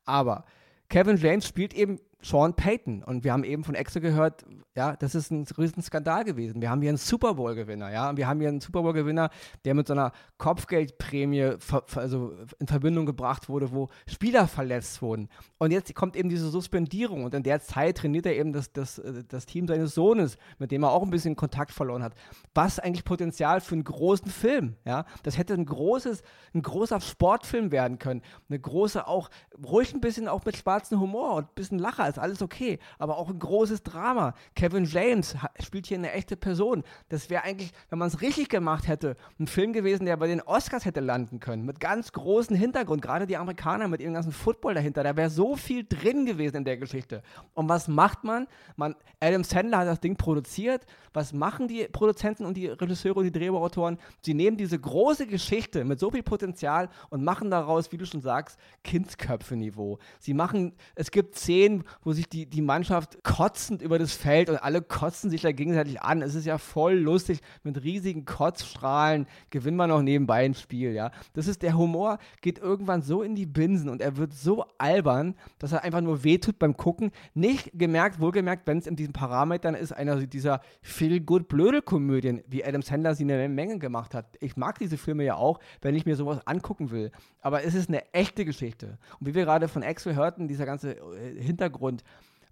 Aber 0.05 0.45
Kevin 0.89 1.17
James 1.17 1.47
spielt 1.47 1.75
eben 1.75 2.01
Sean 2.25 2.55
Payton. 2.55 3.03
Und 3.03 3.23
wir 3.23 3.33
haben 3.33 3.45
eben 3.45 3.65
von 3.65 3.75
Exe 3.75 4.01
gehört, 4.01 4.45
ja, 4.75 4.97
das 4.97 5.15
ist 5.15 5.31
ein 5.31 5.47
riesen 5.59 5.83
Skandal 5.83 6.25
gewesen. 6.25 6.63
Wir 6.63 6.71
haben 6.71 6.81
hier 6.81 6.89
einen 6.89 6.97
Super 6.97 7.35
Bowl-Gewinner, 7.35 7.93
ja, 7.93 8.09
und 8.09 8.17
wir 8.17 8.27
haben 8.27 8.41
hier 8.41 8.49
einen 8.49 8.61
Super 8.61 8.83
Bowl-Gewinner, 8.83 9.29
der 9.65 9.75
mit 9.75 9.87
so 9.87 9.93
einer 9.93 10.13
Kopfgeldprämie 10.39 11.57
also 11.95 12.35
in 12.59 12.67
Verbindung 12.67 13.05
gebracht 13.05 13.49
wurde, 13.49 13.73
wo 13.73 13.89
Spieler 14.07 14.49
verletzt 14.49 15.03
wurden. 15.03 15.29
Und 15.59 15.71
jetzt 15.71 15.95
kommt 15.95 16.17
eben 16.17 16.31
diese 16.31 16.49
Suspendierung 16.49 17.25
und 17.25 17.35
in 17.35 17.43
der 17.43 17.61
Zeit 17.61 17.99
trainiert 17.99 18.25
er 18.25 18.37
eben 18.37 18.53
das, 18.53 18.73
das, 18.73 19.01
das 19.29 19.45
Team 19.45 19.69
seines 19.69 19.95
Sohnes, 19.95 20.39
mit 20.59 20.71
dem 20.71 20.83
er 20.83 20.93
auch 20.93 21.03
ein 21.03 21.11
bisschen 21.11 21.37
Kontakt 21.37 21.73
verloren 21.73 22.03
hat. 22.03 22.15
Was 22.55 22.79
eigentlich 22.79 23.05
Potenzial 23.05 23.61
für 23.61 23.75
einen 23.75 23.85
großen 23.85 24.31
Film, 24.31 24.77
ja. 24.87 25.05
Das 25.25 25.37
hätte 25.37 25.53
ein 25.53 25.67
großes, 25.67 26.23
ein 26.55 26.63
großer 26.63 27.01
Sportfilm 27.01 27.71
werden 27.71 27.99
können. 27.99 28.23
Eine 28.49 28.59
große, 28.59 29.07
auch 29.07 29.29
ruhig 29.63 29.93
ein 29.93 30.01
bisschen 30.01 30.27
auch 30.27 30.45
mit 30.47 30.57
schwarzem 30.57 31.01
Humor 31.01 31.35
und 31.35 31.45
ein 31.45 31.55
bisschen 31.55 31.79
Lacher 31.79 32.14
ist 32.17 32.23
alles 32.23 32.43
okay, 32.43 32.79
aber 32.99 33.19
auch 33.19 33.29
ein 33.29 33.39
großes 33.39 33.83
Drama. 33.83 34.35
Kevin 34.55 34.85
James 34.85 35.37
spielt 35.63 35.87
hier 35.87 35.99
eine 35.99 36.13
echte 36.13 36.37
Person. 36.37 36.85
Das 37.09 37.31
wäre 37.31 37.45
eigentlich, 37.45 37.73
wenn 37.91 37.99
man 37.99 38.09
es 38.09 38.21
richtig 38.21 38.49
gemacht 38.49 38.89
hätte, 38.89 39.17
ein 39.39 39.47
Film 39.47 39.73
gewesen, 39.73 40.07
der 40.07 40.17
bei 40.17 40.27
den 40.27 40.41
Oscars 40.41 40.85
hätte 40.85 41.01
landen 41.01 41.41
können, 41.41 41.65
mit 41.65 41.81
ganz 41.81 42.13
großem 42.13 42.57
Hintergrund, 42.57 43.03
gerade 43.03 43.27
die 43.27 43.37
Amerikaner 43.37 43.89
mit 43.89 44.01
ihrem 44.01 44.15
ganzen 44.15 44.33
Football 44.33 44.75
dahinter. 44.75 45.03
Da 45.03 45.17
wäre 45.17 45.31
so 45.31 45.57
viel 45.57 45.85
drin 45.85 46.27
gewesen 46.27 46.59
in 46.59 46.65
der 46.65 46.77
Geschichte. 46.77 47.23
Und 47.55 47.69
was 47.69 47.89
macht 47.89 48.25
man? 48.25 48.47
man? 48.77 48.95
Adam 49.21 49.45
Sandler 49.45 49.79
hat 49.79 49.89
das 49.89 50.01
Ding 50.01 50.17
produziert. 50.17 50.87
Was 51.13 51.33
machen 51.33 51.69
die 51.69 51.87
Produzenten 51.91 52.45
und 52.45 52.57
die 52.57 52.67
Regisseure 52.67 53.21
und 53.21 53.25
die 53.25 53.33
Drehbuchautoren? 53.33 53.99
Sie 54.21 54.35
nehmen 54.35 54.57
diese 54.57 54.79
große 54.79 55.27
Geschichte 55.27 55.85
mit 55.85 56.01
so 56.01 56.11
viel 56.11 56.23
Potenzial 56.23 56.89
und 57.11 57.23
machen 57.23 57.51
daraus, 57.51 57.93
wie 57.93 57.97
du 57.97 58.07
schon 58.07 58.21
sagst, 58.21 58.59
Kindsköpfe-Niveau. 58.83 59.99
Sie 60.19 60.35
machen, 60.35 60.75
es 60.95 61.11
gibt 61.11 61.37
Szenen, 61.37 61.85
wo 62.03 62.13
sich 62.13 62.29
die, 62.29 62.47
die 62.47 62.63
Mannschaft 62.63 63.23
kotzend 63.23 63.83
über 63.83 63.99
das 63.99 64.13
Feld 64.13 64.51
und 64.51 64.57
alle 64.57 64.83
kotzen 64.83 65.31
sich 65.31 65.43
da 65.43 65.53
gegenseitig 65.53 66.01
an. 66.03 66.23
Es 66.23 66.35
ist 66.35 66.47
ja 66.47 66.59
voll 66.59 66.95
lustig. 66.95 67.41
Mit 67.63 67.83
riesigen 67.83 68.25
Kotzstrahlen 68.25 69.27
gewinnen 69.51 69.77
wir 69.77 69.87
noch 69.87 70.03
nebenbei 70.03 70.45
ein 70.45 70.55
Spiel, 70.55 70.93
ja. 70.93 71.11
Das 71.35 71.47
ist 71.47 71.63
der 71.63 71.77
Humor, 71.77 72.19
geht 72.41 72.59
irgendwann 72.59 73.03
so 73.03 73.23
in 73.23 73.35
die 73.35 73.47
Binsen 73.47 73.89
und 73.89 74.01
er 74.01 74.17
wird 74.17 74.35
so 74.35 74.65
albern, 74.79 75.35
dass 75.59 75.73
er 75.73 75.85
einfach 75.85 76.01
nur 76.01 76.25
wehtut 76.25 76.59
beim 76.59 76.77
Gucken. 76.77 77.11
Nicht 77.35 77.71
gemerkt, 77.75 78.21
wohlgemerkt, 78.21 78.67
wenn 78.67 78.79
es 78.79 78.87
in 78.87 78.97
diesen 78.97 79.13
Parametern 79.13 79.75
ist, 79.75 79.93
einer 79.93 80.17
dieser 80.27 80.61
Feel-Good-Blödel-Komödien, 80.83 82.43
wie 82.49 82.65
Adam 82.65 82.83
Sandler 82.83 83.15
sie 83.15 83.23
in 83.23 83.29
der 83.29 83.49
Menge 83.49 83.79
gemacht 83.79 84.15
hat. 84.15 84.37
Ich 84.41 84.57
mag 84.57 84.79
diese 84.79 84.97
Filme 84.97 85.25
ja 85.25 85.37
auch, 85.37 85.61
wenn 85.81 85.95
ich 85.95 86.07
mir 86.07 86.17
sowas 86.17 86.47
angucken 86.47 86.91
will. 86.91 87.11
Aber 87.41 87.65
es 87.65 87.75
ist 87.75 87.89
eine 87.89 88.13
echte 88.13 88.45
Geschichte. 88.45 88.99
Und 89.21 89.27
wie 89.27 89.35
wir 89.35 89.45
gerade 89.45 89.69
von 89.69 89.83
Axel 89.83 90.15
hörten, 90.15 90.49
dieser 90.49 90.67
ganze 90.67 90.93
äh, 90.93 91.41
Hintergrund, 91.85 92.05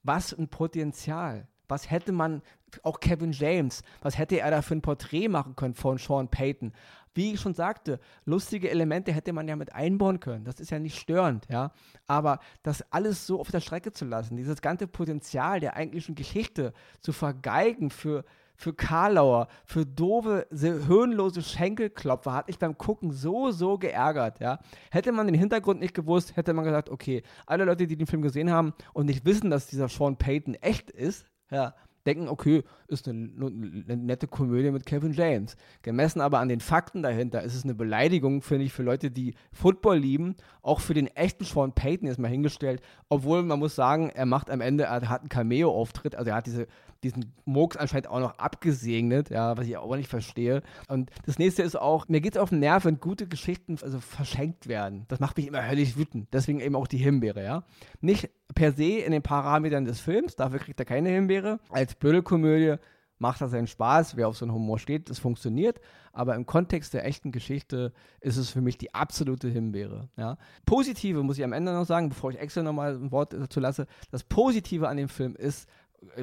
was 0.03 0.33
ein 0.33 0.49
Potenzial. 0.49 1.47
Was 1.69 1.91
hätte 1.91 2.13
man, 2.13 2.43
auch 2.83 3.01
Kevin 3.01 3.33
James, 3.33 3.83
was 4.03 4.19
hätte 4.19 4.41
er 4.41 4.51
da 4.51 4.63
für 4.63 4.75
ein 4.75 4.83
Porträt 4.83 5.29
machen 5.29 5.57
können 5.57 5.75
von 5.75 5.97
Sean 5.97 6.29
Payton? 6.29 6.73
Wie 7.15 7.33
ich 7.33 7.41
schon 7.41 7.55
sagte, 7.55 7.99
lustige 8.25 8.71
Elemente 8.71 9.13
hätte 9.13 9.33
man 9.33 9.49
ja 9.49 9.57
mit 9.57 9.75
einbauen 9.75 10.21
können. 10.21 10.45
Das 10.45 10.61
ist 10.61 10.71
ja 10.71 10.79
nicht 10.79 10.99
störend, 10.99 11.47
ja. 11.49 11.73
Aber 12.07 12.41
das 12.63 12.85
alles 12.91 13.27
so 13.27 13.41
auf 13.41 13.51
der 13.51 13.61
Strecke 13.61 13.93
zu 13.93 14.05
lassen, 14.05 14.37
dieses 14.37 14.61
ganze 14.61 14.87
Potenzial 14.87 15.61
der 15.61 15.77
eigentlichen 15.77 16.15
Geschichte 16.15 16.73
zu 17.01 17.13
vergeigen 17.13 17.91
für, 17.91 18.25
für 18.63 18.73
Karlauer, 18.73 19.49
für 19.65 19.85
doofe, 19.85 20.47
höhenlose 20.51 21.43
Schenkelklopfer 21.43 22.33
hat 22.33 22.47
mich 22.47 22.59
beim 22.59 22.79
Gucken 22.79 23.11
so, 23.11 23.51
so 23.51 23.77
geärgert, 23.77 24.41
ja. 24.41 24.61
Hätte 24.91 25.11
man 25.13 25.27
den 25.27 25.35
Hintergrund 25.35 25.81
nicht 25.81 25.95
gewusst, 25.95 26.37
hätte 26.37 26.55
man 26.55 26.65
gesagt, 26.65 26.89
okay, 26.89 27.23
alle 27.47 27.65
Leute, 27.65 27.87
die 27.87 27.97
den 27.97 28.07
Film 28.07 28.23
gesehen 28.23 28.51
haben 28.51 28.73
und 28.93 29.07
nicht 29.07 29.25
wissen, 29.25 29.51
dass 29.51 29.67
dieser 29.67 29.89
Sean 29.89 30.17
Payton 30.17 30.55
echt 30.55 30.91
ist, 30.91 31.27
ja, 31.51 31.75
denken, 32.07 32.29
okay, 32.29 32.63
ist 32.89 33.09
eine, 33.09 33.31
eine, 33.47 33.97
nette 33.97 34.27
Komödie 34.27 34.71
mit 34.71 34.87
Kevin 34.87 35.13
James. 35.13 35.57
Gemessen 35.83 36.21
aber 36.21 36.39
an 36.39 36.49
den 36.49 36.61
Fakten 36.61 37.03
dahinter 37.03 37.43
ist 37.43 37.55
es 37.55 37.65
eine 37.65 37.75
Beleidigung, 37.75 38.43
finde 38.43 38.65
ich, 38.65 38.73
für 38.73 38.83
Leute, 38.83 39.11
die 39.11 39.35
Football 39.53 39.99
lieben, 39.99 40.37
auch 40.63 40.81
für 40.81 40.95
den 40.95 41.09
echten 41.09 41.45
Sean 41.45 41.73
Payton 41.73 42.09
ist 42.09 42.19
mal 42.19 42.29
hingestellt, 42.29 42.83
obwohl 43.09 43.43
man 43.43 43.59
muss 43.59 43.75
sagen, 43.75 44.11
er 44.11 44.27
macht 44.27 44.51
am 44.51 44.61
Ende, 44.61 44.85
er 44.85 45.09
hat 45.09 45.21
einen 45.21 45.29
Cameo-Auftritt, 45.29 46.17
also 46.17 46.31
er 46.31 46.37
hat 46.37 46.47
diese 46.47 46.67
diesen 47.03 47.33
Murks 47.45 47.77
anscheinend 47.77 48.09
auch 48.09 48.21
noch 48.21 48.39
abgesegnet, 48.39 49.31
ja, 49.31 49.57
was 49.57 49.67
ich 49.67 49.77
auch 49.77 49.97
nicht 49.97 50.09
verstehe. 50.09 50.63
Und 50.89 51.11
das 51.27 51.39
nächste 51.39 51.63
ist 51.63 51.77
auch, 51.77 52.09
mir 52.09 52.21
geht 52.21 52.37
es 52.37 52.41
auf 52.41 52.51
den 52.51 52.61
Nerv, 52.61 52.85
wenn 52.85 53.01
gute 53.01 53.27
Geschichten 53.27 53.77
also 53.83 54.01
verschenkt 54.01 54.69
werden. 54.69 55.05
Das 55.09 55.21
macht 55.21 55.37
mich 55.37 55.47
immer 55.47 55.69
höllisch 55.69 55.97
wütend. 55.97 56.29
Deswegen 56.33 56.61
eben 56.61 56.77
auch 56.77 56.87
die 56.87 56.99
Himbeere, 56.99 57.43
ja. 57.43 57.65
Nicht 58.01 58.31
per 58.55 58.73
se 58.73 58.99
in 58.99 59.13
den 59.13 59.23
Parametern 59.23 59.85
des 59.85 60.01
Films, 60.01 60.37
dafür 60.37 60.59
kriegt 60.59 60.79
er 60.79 60.87
keine 60.87 61.09
Himbeere. 61.11 61.59
Als 61.71 61.95
Blödelkomödie 61.95 62.77
macht 63.23 63.41
er 63.41 63.49
seinen 63.49 63.69
Spaß, 63.69 64.17
wer 64.17 64.29
auf 64.29 64.37
so 64.37 64.45
einen 64.45 64.53
Humor 64.53 64.79
steht, 64.79 65.09
das 65.09 65.21
funktioniert. 65.21 65.81
Aber 66.13 66.35
im 66.35 66.45
Kontext 66.45 66.93
der 66.93 67.07
echten 67.07 67.31
Geschichte 67.33 67.93
ist 68.21 68.37
es 68.37 68.51
für 68.51 68.61
mich 68.61 68.77
die 68.77 68.95
absolute 68.95 69.49
Himbeere. 69.49 70.11
Ja. 70.17 70.37
Positive 70.67 71.23
muss 71.23 71.39
ich 71.39 71.45
am 71.45 71.53
Ende 71.53 71.73
noch 71.73 71.87
sagen, 71.87 72.11
bevor 72.11 72.33
ich 72.33 72.39
extra 72.39 72.63
nochmal 72.63 72.95
ein 72.95 73.13
Wort 73.13 73.33
dazu 73.33 73.61
lasse. 73.61 73.87
Das 74.11 74.25
Positive 74.25 74.89
an 74.89 74.97
dem 74.97 75.09
Film 75.09 75.37
ist, 75.37 75.69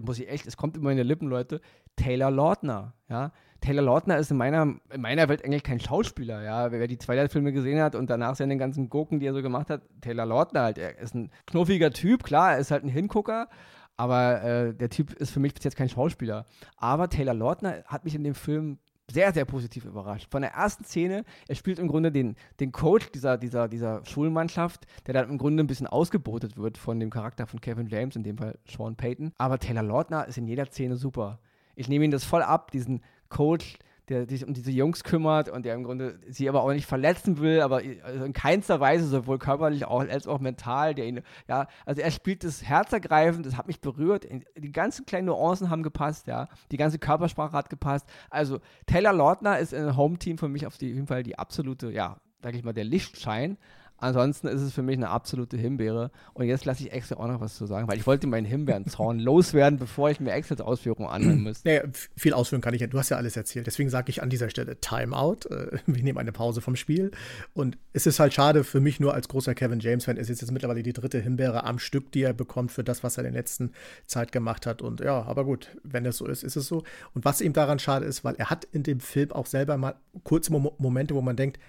muss 0.02 0.20
ich 0.20 0.30
echt, 0.30 0.48
es 0.48 0.58
kommt 0.58 0.78
immer 0.78 0.92
in 0.92 0.98
die 0.98 1.04
Lippen, 1.04 1.28
Leute, 1.28 1.62
Taylor 1.96 2.32
Lautner, 2.32 2.94
ja. 3.10 3.32
Taylor 3.62 3.82
Lautner 3.82 4.18
ist 4.18 4.32
in 4.32 4.38
meiner, 4.38 4.76
in 4.89 5.02
meiner 5.02 5.28
Welt 5.28 5.44
eigentlich 5.44 5.63
kein 5.63 5.80
Schauspieler, 5.80 6.44
ja. 6.44 6.72
Wer 6.72 6.88
die 6.88 6.98
Twilight-Filme 6.98 7.52
gesehen 7.52 7.82
hat 7.82 7.96
und 7.96 8.10
danach 8.10 8.36
seine 8.36 8.58
ganzen 8.58 8.89
Gurken, 8.89 9.20
die 9.20 9.26
er 9.26 9.34
so 9.34 9.42
gemacht 9.42 9.70
hat, 9.70 9.82
Taylor 10.02 10.26
Lautner 10.26 10.63
halt, 10.63 10.78
er 10.78 10.98
ist 11.00 11.15
ein 11.15 11.30
knuffiger 11.46 11.92
Typ, 11.92 12.24
klar, 12.24 12.54
er 12.54 12.60
ist 12.60 12.72
halt 12.72 12.84
ein 12.84 12.89
Hingucker, 12.89 13.50
aber 13.98 14.42
äh, 14.44 14.74
der 14.74 14.89
Typ 14.89 15.13
ist 15.13 15.32
für 15.32 15.42
mich 15.42 15.54
bis 15.54 15.65
jetzt 15.65 15.76
kein 15.76 15.89
Schauspieler. 15.89 16.46
Aber 16.78 17.10
Taylor 17.10 17.34
Lautner 17.34 17.84
hat 17.86 18.06
mich 18.06 18.15
in 18.15 18.24
dem 18.24 18.34
Film 18.34 18.80
sehr, 19.12 19.34
sehr 19.34 19.45
positiv 19.45 19.86
überrascht. 19.86 20.28
Von 20.32 20.41
der 20.41 20.52
ersten 20.52 20.84
Szene, 20.84 21.24
er 21.48 21.56
spielt 21.56 21.80
im 21.80 21.88
Grunde 21.88 22.12
den, 22.12 22.36
den 22.60 22.72
Coach 22.72 23.12
dieser, 23.12 23.38
dieser, 23.38 23.67
dieser 23.67 24.06
Schulmannschaft, 24.06 24.86
der 25.08 25.13
dann 25.13 25.30
im 25.30 25.38
Grunde 25.38 25.63
ein 25.63 25.67
bisschen 25.67 25.88
ausgebotet 25.88 26.58
wird 26.58 26.78
von 26.78 27.00
dem 27.00 27.10
Charakter 27.10 27.48
von 27.48 27.62
Kevin 27.62 27.88
James, 27.88 28.15
in 28.15 28.24
dem 28.24 28.38
Fall 28.38 28.58
Sean 28.65 28.95
Payton. 28.95 29.32
Aber 29.38 29.60
Taylor 29.60 29.84
Lautner 29.84 30.28
ist 30.28 30.38
in 30.38 30.48
jeder 30.48 30.65
Szene 30.65 30.95
super. 30.95 31.39
Ich 31.76 31.88
nehme 31.88 32.06
ihn 32.06 32.12
das 32.12 32.26
voll 32.26 32.43
ab, 32.43 32.72
diesen 32.72 33.02
Coach, 33.30 33.78
der 34.10 34.28
sich 34.28 34.45
um 34.45 34.54
diese 34.54 34.72
Jungs 34.72 35.04
kümmert 35.04 35.50
und 35.50 35.65
der 35.65 35.76
im 35.76 35.84
Grunde 35.84 36.19
sie 36.28 36.50
aber 36.50 36.63
auch 36.63 36.72
nicht 36.72 36.86
verletzen 36.86 37.39
will, 37.39 37.62
aber 37.62 37.82
also 38.04 38.26
in 38.26 38.34
keinster 38.34 38.80
Weise, 38.80 39.06
sowohl 39.06 39.38
körperlich 39.39 39.88
als 39.88 40.28
auch 40.28 40.39
mental, 40.39 40.95
der 40.95 41.06
ihn, 41.06 41.22
ja, 41.48 41.67
also 41.86 42.02
er 42.02 42.12
spielt 42.12 42.43
das 42.43 42.63
herzergreifend, 42.63 43.45
das 43.45 43.56
hat 43.58 43.67
mich 43.67 43.80
berührt, 43.80 44.28
die 44.58 44.72
ganzen 44.72 45.06
kleinen 45.06 45.28
Nuancen 45.28 45.69
haben 45.69 45.84
gepasst, 45.84 46.28
ja, 46.28 46.48
die 46.72 46.78
ganze 46.78 47.00
Körpersprache 47.00 47.56
hat 47.56 47.69
gepasst. 47.69 48.08
Also 48.30 48.60
Taylor 48.86 49.13
Lautner 49.13 49.60
ist 49.60 49.74
ein 49.74 49.95
Home-Team 49.95 50.38
für 50.38 50.50
mich 50.50 50.65
auf 50.65 50.76
jeden 50.82 51.08
Fall 51.08 51.24
die 51.24 51.38
absolute, 51.38 51.91
ja, 51.91 52.17
sag 52.41 52.56
ich 52.56 52.63
mal, 52.63 52.74
der 52.74 52.86
Lichtschein. 52.86 53.58
Ansonsten 54.00 54.48
ist 54.48 54.62
es 54.62 54.74
für 54.74 54.82
mich 54.82 54.98
eine 54.98 55.10
absolute 55.10 55.58
Himbeere. 55.58 56.12
Und 56.34 56.46
jetzt 56.46 56.66
lasse 56.66 56.84
ich 56.84 56.94
Axel 56.94 57.18
auch 57.18 57.28
noch 57.28 57.42
was 57.42 57.56
zu 57.56 57.66
sagen, 57.66 57.88
weil 57.88 57.98
ich 57.98 58.08
wollte 58.08 58.28
meinen 58.28 58.46
Himbeerenzorn 58.46 59.20
loswerden, 59.20 59.78
bevor 59.78 60.10
ich 60.10 60.20
mir 60.20 60.34
Axels 60.34 60.62
Ausführungen 60.62 61.10
anhören 61.10 61.44
müsste. 61.44 61.68
Naja, 61.68 61.84
viel 62.16 62.34
ausführen 62.34 62.62
kann 62.62 62.74
ich 62.74 62.82
ja. 62.82 62.88
Du 62.88 62.98
hast 62.98 63.10
ja 63.10 63.18
alles 63.18 63.36
erzählt. 63.36 63.68
Deswegen 63.68 63.90
sage 63.90 64.10
ich 64.10 64.24
an 64.24 64.30
dieser 64.30 64.50
Stelle 64.50 64.80
Timeout. 64.80 65.50
Äh, 65.50 65.80
wir 65.86 66.04
nehmen 66.04 66.18
eine 66.18 66.32
Pause 66.32 66.62
vom 66.62 66.76
Spiel. 66.76 67.12
Und 67.54 67.78
es 67.94 68.06
ist 68.06 68.20
halt 68.20 68.34
schade 68.34 68.64
für 68.64 68.80
mich 68.80 69.00
nur 69.00 69.14
als 69.14 69.28
großer 69.28 69.54
Kevin 69.54 69.80
James-Fan. 69.80 70.18
Es 70.18 70.30
ist 70.30 70.42
jetzt 70.42 70.52
mittlerweile 70.52 70.84
die 70.84 70.94
dritte 70.94 71.20
Himbeere 71.20 71.64
am 71.64 71.80
Stück, 71.80 72.12
die 72.12 72.24
er 72.24 72.34
bekommt 72.34 72.72
für 72.72 72.84
das, 72.84 73.04
was 73.04 73.18
er 73.18 73.26
in 73.26 73.34
der 73.34 73.42
letzten 73.42 73.72
Zeit 74.06 74.32
gemacht 74.32 74.66
hat. 74.66 74.82
Und 74.82 75.02
ja, 75.02 75.24
aber 75.24 75.44
gut, 75.44 75.76
wenn 75.84 76.04
das 76.04 76.18
so 76.18 76.26
ist, 76.26 76.44
ist 76.44 76.56
es 76.56 76.68
so. 76.68 76.84
Und 77.14 77.26
was 77.26 77.42
ihm 77.42 77.54
daran 77.54 77.80
schade 77.80 78.06
ist, 78.06 78.24
weil 78.24 78.36
er 78.36 78.50
hat 78.50 78.66
in 78.72 78.84
dem 78.84 79.00
Film 79.00 79.32
auch 79.32 79.46
selber 79.46 79.78
mal 79.78 79.96
kurze 80.24 80.52
Momente, 80.52 81.16
wo 81.16 81.22
man 81.22 81.36
denkt, 81.36 81.60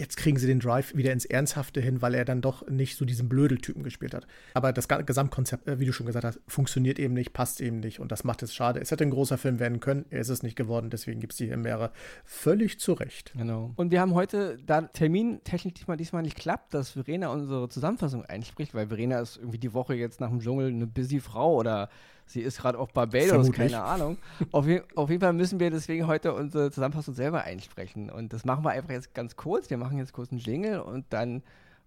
jetzt 0.00 0.16
kriegen 0.16 0.38
sie 0.38 0.46
den 0.46 0.58
Drive 0.58 0.94
wieder 0.96 1.12
ins 1.12 1.24
Ernsthafte 1.24 1.80
hin, 1.80 2.02
weil 2.02 2.14
er 2.14 2.24
dann 2.24 2.40
doch 2.40 2.66
nicht 2.68 2.96
so 2.96 3.04
diesen 3.04 3.28
Blödeltypen 3.28 3.82
gespielt 3.82 4.14
hat. 4.14 4.26
Aber 4.54 4.72
das 4.72 4.88
Gesamtkonzept, 4.88 5.68
äh, 5.68 5.78
wie 5.78 5.84
du 5.84 5.92
schon 5.92 6.06
gesagt 6.06 6.24
hast, 6.24 6.40
funktioniert 6.48 6.98
eben 6.98 7.14
nicht, 7.14 7.32
passt 7.32 7.60
eben 7.60 7.80
nicht 7.80 8.00
und 8.00 8.10
das 8.10 8.24
macht 8.24 8.42
es 8.42 8.54
schade. 8.54 8.80
Es 8.80 8.90
hätte 8.90 9.04
ein 9.04 9.10
großer 9.10 9.38
Film 9.38 9.60
werden 9.60 9.80
können, 9.80 10.06
er 10.10 10.20
ist 10.20 10.30
es 10.30 10.42
nicht 10.42 10.56
geworden, 10.56 10.90
deswegen 10.90 11.20
gibt 11.20 11.34
es 11.34 11.36
die 11.36 11.48
Himbeere 11.48 11.92
völlig 12.24 12.80
zurecht. 12.80 13.32
Genau. 13.36 13.72
Und 13.76 13.90
wir 13.90 14.00
haben 14.00 14.14
heute, 14.14 14.58
da 14.66 14.82
termintechnisch 14.82 15.74
diesmal, 15.74 15.96
diesmal 15.96 16.22
nicht 16.22 16.36
klappt, 16.36 16.74
dass 16.74 16.90
Verena 16.90 17.28
unsere 17.28 17.68
Zusammenfassung 17.68 18.24
einspricht, 18.24 18.74
weil 18.74 18.88
Verena 18.88 19.20
ist 19.20 19.36
irgendwie 19.36 19.58
die 19.58 19.74
Woche 19.74 19.94
jetzt 19.94 20.20
nach 20.20 20.30
dem 20.30 20.40
Dschungel 20.40 20.68
eine 20.68 20.86
busy 20.86 21.20
Frau 21.20 21.56
oder 21.56 21.90
Sie 22.30 22.42
ist 22.42 22.58
gerade 22.58 22.78
auf 22.78 22.92
Barbados, 22.92 23.28
Vermutlich. 23.28 23.72
keine 23.72 23.82
Ahnung. 23.82 24.16
Auf, 24.52 24.64
auf, 24.94 25.10
jeden 25.10 25.20
Fall 25.20 25.32
müssen 25.32 25.58
wir 25.58 25.68
deswegen 25.68 26.06
heute 26.06 26.32
unsere 26.32 26.70
Zusammenfassung 26.70 27.12
selber 27.12 27.42
einsprechen. 27.42 28.08
Und 28.08 28.32
das 28.32 28.44
machen 28.44 28.62
wir 28.64 28.70
einfach 28.70 28.90
jetzt 28.90 29.14
ganz 29.14 29.34
kurz. 29.34 29.68
Wir 29.68 29.78
machen 29.78 29.98
jetzt 29.98 30.12
kurz 30.12 30.30
einen 30.30 30.38
Jingle 30.38 30.78
und 30.78 31.06
dann 31.10 31.42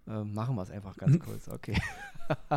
äh, 0.06 0.22
machen 0.22 0.54
wir 0.54 0.60
es 0.60 0.70
einfach 0.70 0.98
ganz 0.98 1.14
mhm. 1.14 1.18
kurz. 1.20 1.48
Okay. 1.48 1.80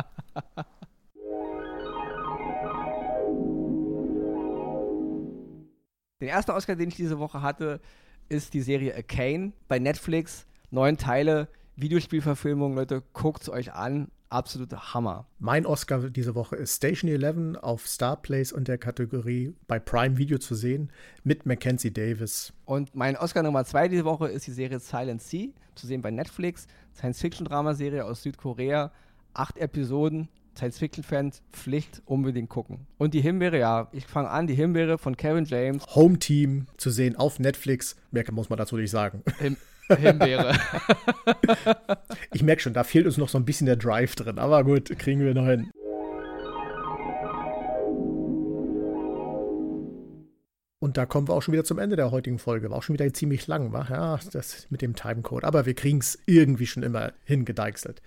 Den 6.20 6.28
ersten 6.28 6.50
Oscar, 6.50 6.76
den 6.76 6.88
ich 6.88 6.96
diese 6.96 7.18
Woche 7.18 7.40
hatte, 7.40 7.80
ist 8.28 8.52
die 8.52 8.60
Serie 8.60 8.94
A 8.94 9.00
Kane 9.00 9.52
bei 9.66 9.78
Netflix. 9.78 10.46
Neun 10.70 10.98
Teile, 10.98 11.48
Videospielverfilmung. 11.76 12.74
Leute, 12.74 13.02
guckt 13.14 13.40
es 13.40 13.48
euch 13.48 13.72
an 13.72 14.10
absoluter 14.30 14.94
Hammer. 14.94 15.26
Mein 15.38 15.66
Oscar 15.66 16.10
diese 16.10 16.34
Woche 16.34 16.56
ist 16.56 16.76
Station 16.76 17.10
11 17.10 17.58
auf 17.62 17.86
Star 17.86 18.16
Place 18.16 18.52
und 18.52 18.68
der 18.68 18.78
Kategorie 18.78 19.54
bei 19.66 19.78
Prime 19.78 20.16
Video 20.18 20.38
zu 20.38 20.54
sehen 20.54 20.90
mit 21.24 21.46
Mackenzie 21.46 21.92
Davis. 21.92 22.52
Und 22.64 22.94
mein 22.94 23.16
Oscar 23.16 23.42
Nummer 23.42 23.64
zwei 23.64 23.88
diese 23.88 24.04
Woche 24.04 24.28
ist 24.28 24.46
die 24.46 24.52
Serie 24.52 24.80
Silent 24.80 25.22
Sea, 25.22 25.48
zu 25.74 25.86
sehen 25.86 26.02
bei 26.02 26.10
Netflix. 26.10 26.66
Science-Fiction-Dramaserie 26.96 28.04
aus 28.04 28.22
Südkorea. 28.22 28.92
Acht 29.34 29.58
Episoden. 29.58 30.28
Science-Fiction-Fans 30.56 31.42
Pflicht 31.52 32.02
unbedingt 32.04 32.48
gucken. 32.48 32.86
Und 32.98 33.14
die 33.14 33.20
Himbeere, 33.20 33.58
ja, 33.58 33.88
ich 33.92 34.06
fange 34.06 34.28
an, 34.28 34.48
die 34.48 34.54
Himbeere 34.54 34.98
von 34.98 35.16
Kevin 35.16 35.44
James. 35.44 35.84
Home 35.94 36.18
Team 36.18 36.66
zu 36.76 36.90
sehen 36.90 37.14
auf 37.14 37.38
Netflix. 37.38 37.96
Mehr 38.10 38.24
muss 38.32 38.50
man 38.50 38.56
dazu 38.56 38.76
nicht 38.76 38.90
sagen. 38.90 39.22
Him 39.38 39.56
Himbeere. 39.96 40.54
ich 42.32 42.42
merke 42.42 42.62
schon, 42.62 42.74
da 42.74 42.84
fehlt 42.84 43.06
uns 43.06 43.16
noch 43.16 43.28
so 43.28 43.38
ein 43.38 43.44
bisschen 43.44 43.66
der 43.66 43.76
Drive 43.76 44.14
drin, 44.14 44.38
aber 44.38 44.64
gut, 44.64 44.96
kriegen 44.98 45.20
wir 45.20 45.34
noch 45.34 45.46
hin. 45.46 45.70
Und 50.80 50.96
da 50.96 51.06
kommen 51.06 51.28
wir 51.28 51.34
auch 51.34 51.42
schon 51.42 51.52
wieder 51.52 51.64
zum 51.64 51.78
Ende 51.78 51.96
der 51.96 52.12
heutigen 52.12 52.38
Folge. 52.38 52.70
War 52.70 52.78
auch 52.78 52.82
schon 52.82 52.94
wieder 52.94 53.12
ziemlich 53.12 53.46
lang, 53.46 53.72
war 53.72 53.90
ja, 53.90 54.18
das 54.32 54.68
mit 54.70 54.80
dem 54.80 54.94
Timecode. 54.94 55.44
Aber 55.44 55.66
wir 55.66 55.74
kriegen 55.74 55.98
es 55.98 56.18
irgendwie 56.26 56.66
schon 56.66 56.84
immer 56.84 57.12
hingedeichselt. 57.24 58.00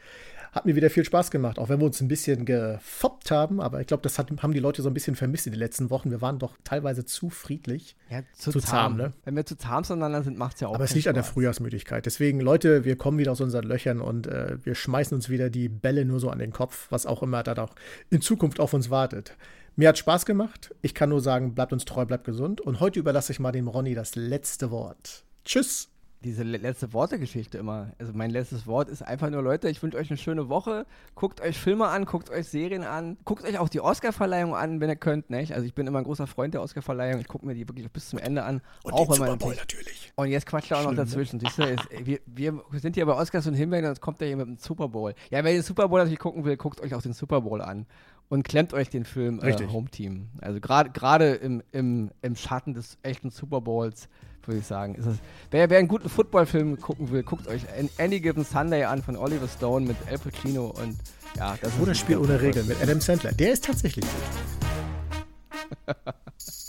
Hat 0.51 0.65
mir 0.65 0.75
wieder 0.75 0.89
viel 0.89 1.05
Spaß 1.05 1.31
gemacht, 1.31 1.57
auch 1.59 1.69
wenn 1.69 1.79
wir 1.79 1.85
uns 1.85 2.01
ein 2.01 2.09
bisschen 2.09 2.43
gefoppt 2.43 3.31
haben. 3.31 3.61
Aber 3.61 3.79
ich 3.79 3.87
glaube, 3.87 4.03
das 4.03 4.19
hat, 4.19 4.29
haben 4.43 4.51
die 4.51 4.59
Leute 4.59 4.81
so 4.81 4.89
ein 4.89 4.93
bisschen 4.93 5.15
vermisst 5.15 5.47
in 5.47 5.53
den 5.53 5.59
letzten 5.59 5.89
Wochen. 5.89 6.11
Wir 6.11 6.19
waren 6.19 6.39
doch 6.39 6.57
teilweise 6.65 7.05
zu 7.05 7.29
friedlich. 7.29 7.95
Ja, 8.09 8.23
zu, 8.33 8.51
zu 8.51 8.59
zahm. 8.59 8.69
zahm 8.69 8.97
ne? 8.97 9.13
Wenn 9.23 9.35
wir 9.37 9.45
zu 9.45 9.57
zahm 9.57 9.85
zueinander 9.85 10.23
sind, 10.23 10.37
macht 10.37 10.55
es 10.55 10.61
ja 10.61 10.67
auch 10.67 10.75
Aber 10.75 10.83
es 10.83 10.93
liegt 10.93 11.07
an 11.07 11.15
der 11.15 11.23
Frühjahrsmüdigkeit. 11.23 12.05
Deswegen, 12.05 12.41
Leute, 12.41 12.83
wir 12.83 12.97
kommen 12.97 13.17
wieder 13.17 13.31
aus 13.31 13.39
unseren 13.39 13.63
Löchern 13.63 14.01
und 14.01 14.27
äh, 14.27 14.57
wir 14.63 14.75
schmeißen 14.75 15.15
uns 15.15 15.29
wieder 15.29 15.49
die 15.49 15.69
Bälle 15.69 16.03
nur 16.03 16.19
so 16.19 16.29
an 16.29 16.39
den 16.39 16.51
Kopf, 16.51 16.87
was 16.89 17.05
auch 17.05 17.23
immer 17.23 17.43
da 17.43 17.61
auch 17.63 17.75
in 18.09 18.21
Zukunft 18.21 18.59
auf 18.59 18.73
uns 18.73 18.89
wartet. 18.89 19.37
Mir 19.77 19.87
hat 19.87 19.97
Spaß 19.97 20.25
gemacht. 20.25 20.75
Ich 20.81 20.93
kann 20.93 21.09
nur 21.09 21.21
sagen, 21.21 21.55
bleibt 21.55 21.71
uns 21.71 21.85
treu, 21.85 22.05
bleibt 22.05 22.25
gesund. 22.25 22.59
Und 22.59 22.81
heute 22.81 22.99
überlasse 22.99 23.31
ich 23.31 23.39
mal 23.39 23.53
dem 23.53 23.69
Ronny 23.69 23.93
das 23.93 24.15
letzte 24.15 24.69
Wort. 24.69 25.23
Tschüss 25.45 25.90
diese 26.23 26.43
letzte 26.43 26.93
Worte-Geschichte 26.93 27.57
immer. 27.57 27.93
Also 27.97 28.13
mein 28.13 28.29
letztes 28.29 28.67
Wort 28.67 28.89
ist 28.89 29.01
einfach 29.01 29.29
nur, 29.29 29.41
Leute, 29.41 29.69
ich 29.69 29.81
wünsche 29.81 29.97
euch 29.97 30.09
eine 30.11 30.17
schöne 30.17 30.49
Woche. 30.49 30.85
Guckt 31.15 31.41
euch 31.41 31.57
Filme 31.57 31.87
an, 31.87 32.05
guckt 32.05 32.29
euch 32.29 32.47
Serien 32.47 32.83
an, 32.83 33.17
guckt 33.25 33.43
euch 33.43 33.57
auch 33.57 33.69
die 33.69 33.81
Oscar-Verleihung 33.81 34.55
an, 34.55 34.79
wenn 34.79 34.89
ihr 34.89 34.95
könnt. 34.95 35.31
Nicht? 35.31 35.53
Also 35.53 35.65
ich 35.65 35.73
bin 35.73 35.87
immer 35.87 35.97
ein 35.97 36.03
großer 36.03 36.27
Freund 36.27 36.53
der 36.53 36.61
Oscar-Verleihung. 36.61 37.19
Ich 37.21 37.27
gucke 37.27 37.45
mir 37.45 37.55
die 37.55 37.67
wirklich 37.67 37.89
bis 37.91 38.09
zum 38.09 38.19
Ende 38.19 38.43
an. 38.43 38.61
Und 38.83 38.93
auch 38.93 39.07
den 39.07 39.15
Super 39.15 39.37
Bowl 39.37 39.55
natürlich. 39.55 40.13
Und 40.15 40.27
jetzt 40.27 40.45
quatscht 40.45 40.71
er 40.71 40.79
auch 40.79 40.83
noch 40.83 40.91
ne? 40.91 40.97
dazwischen. 40.97 41.39
Siehst 41.39 41.57
du, 41.57 41.63
ist, 41.63 41.89
wir, 42.05 42.19
wir, 42.25 42.61
sind 42.73 42.95
hier 42.95 43.05
bei 43.05 43.13
Oscars 43.13 43.47
und 43.47 43.55
Himbeeren 43.55 43.85
und 43.85 43.91
jetzt 43.91 44.01
kommt 44.01 44.21
er 44.21 44.27
hier 44.27 44.37
mit 44.37 44.47
dem 44.47 44.57
Super 44.57 44.89
Bowl. 44.89 45.15
Ja, 45.31 45.43
wenn 45.43 45.53
ihr 45.53 45.61
den 45.61 45.63
Super 45.63 45.87
Bowl 45.87 45.99
natürlich 45.99 46.19
gucken 46.19 46.45
will, 46.45 46.55
guckt 46.55 46.81
euch 46.81 46.93
auch 46.93 47.01
den 47.01 47.13
Super 47.13 47.41
Bowl 47.41 47.61
an. 47.61 47.87
Und 48.31 48.43
klemmt 48.43 48.73
euch 48.73 48.89
den 48.89 49.03
Film 49.03 49.41
äh, 49.41 49.53
Home 49.67 49.89
Team. 49.89 50.29
Also 50.39 50.61
gerade 50.61 51.33
im, 51.33 51.61
im, 51.73 52.11
im 52.21 52.37
Schatten 52.37 52.73
des 52.73 52.97
echten 53.03 53.29
Super 53.29 53.59
Bowls 53.59 54.07
würde 54.45 54.59
ich 54.59 54.65
sagen. 54.65 54.95
Es, 54.97 55.05
wer, 55.51 55.69
wer 55.69 55.79
einen 55.79 55.89
guten 55.89 56.07
Footballfilm 56.07 56.79
gucken 56.79 57.11
will, 57.11 57.23
guckt 57.23 57.49
euch 57.49 57.63
Any 57.97 58.21
Given 58.21 58.45
Sunday 58.45 58.85
an 58.85 59.03
von 59.03 59.17
Oliver 59.17 59.49
Stone 59.49 59.85
mit 59.85 59.97
Al 60.09 60.17
Pacino 60.17 60.67
und 60.67 60.97
ja, 61.35 61.57
das 61.61 61.77
Oder 61.77 61.93
Spiel 61.93 62.19
ohne 62.19 62.39
Regeln 62.41 62.69
mit 62.69 62.81
Adam 62.81 63.01
Sandler. 63.01 63.33
Der 63.33 63.51
ist 63.51 63.65
tatsächlich 63.65 64.05
gut. 64.05 65.95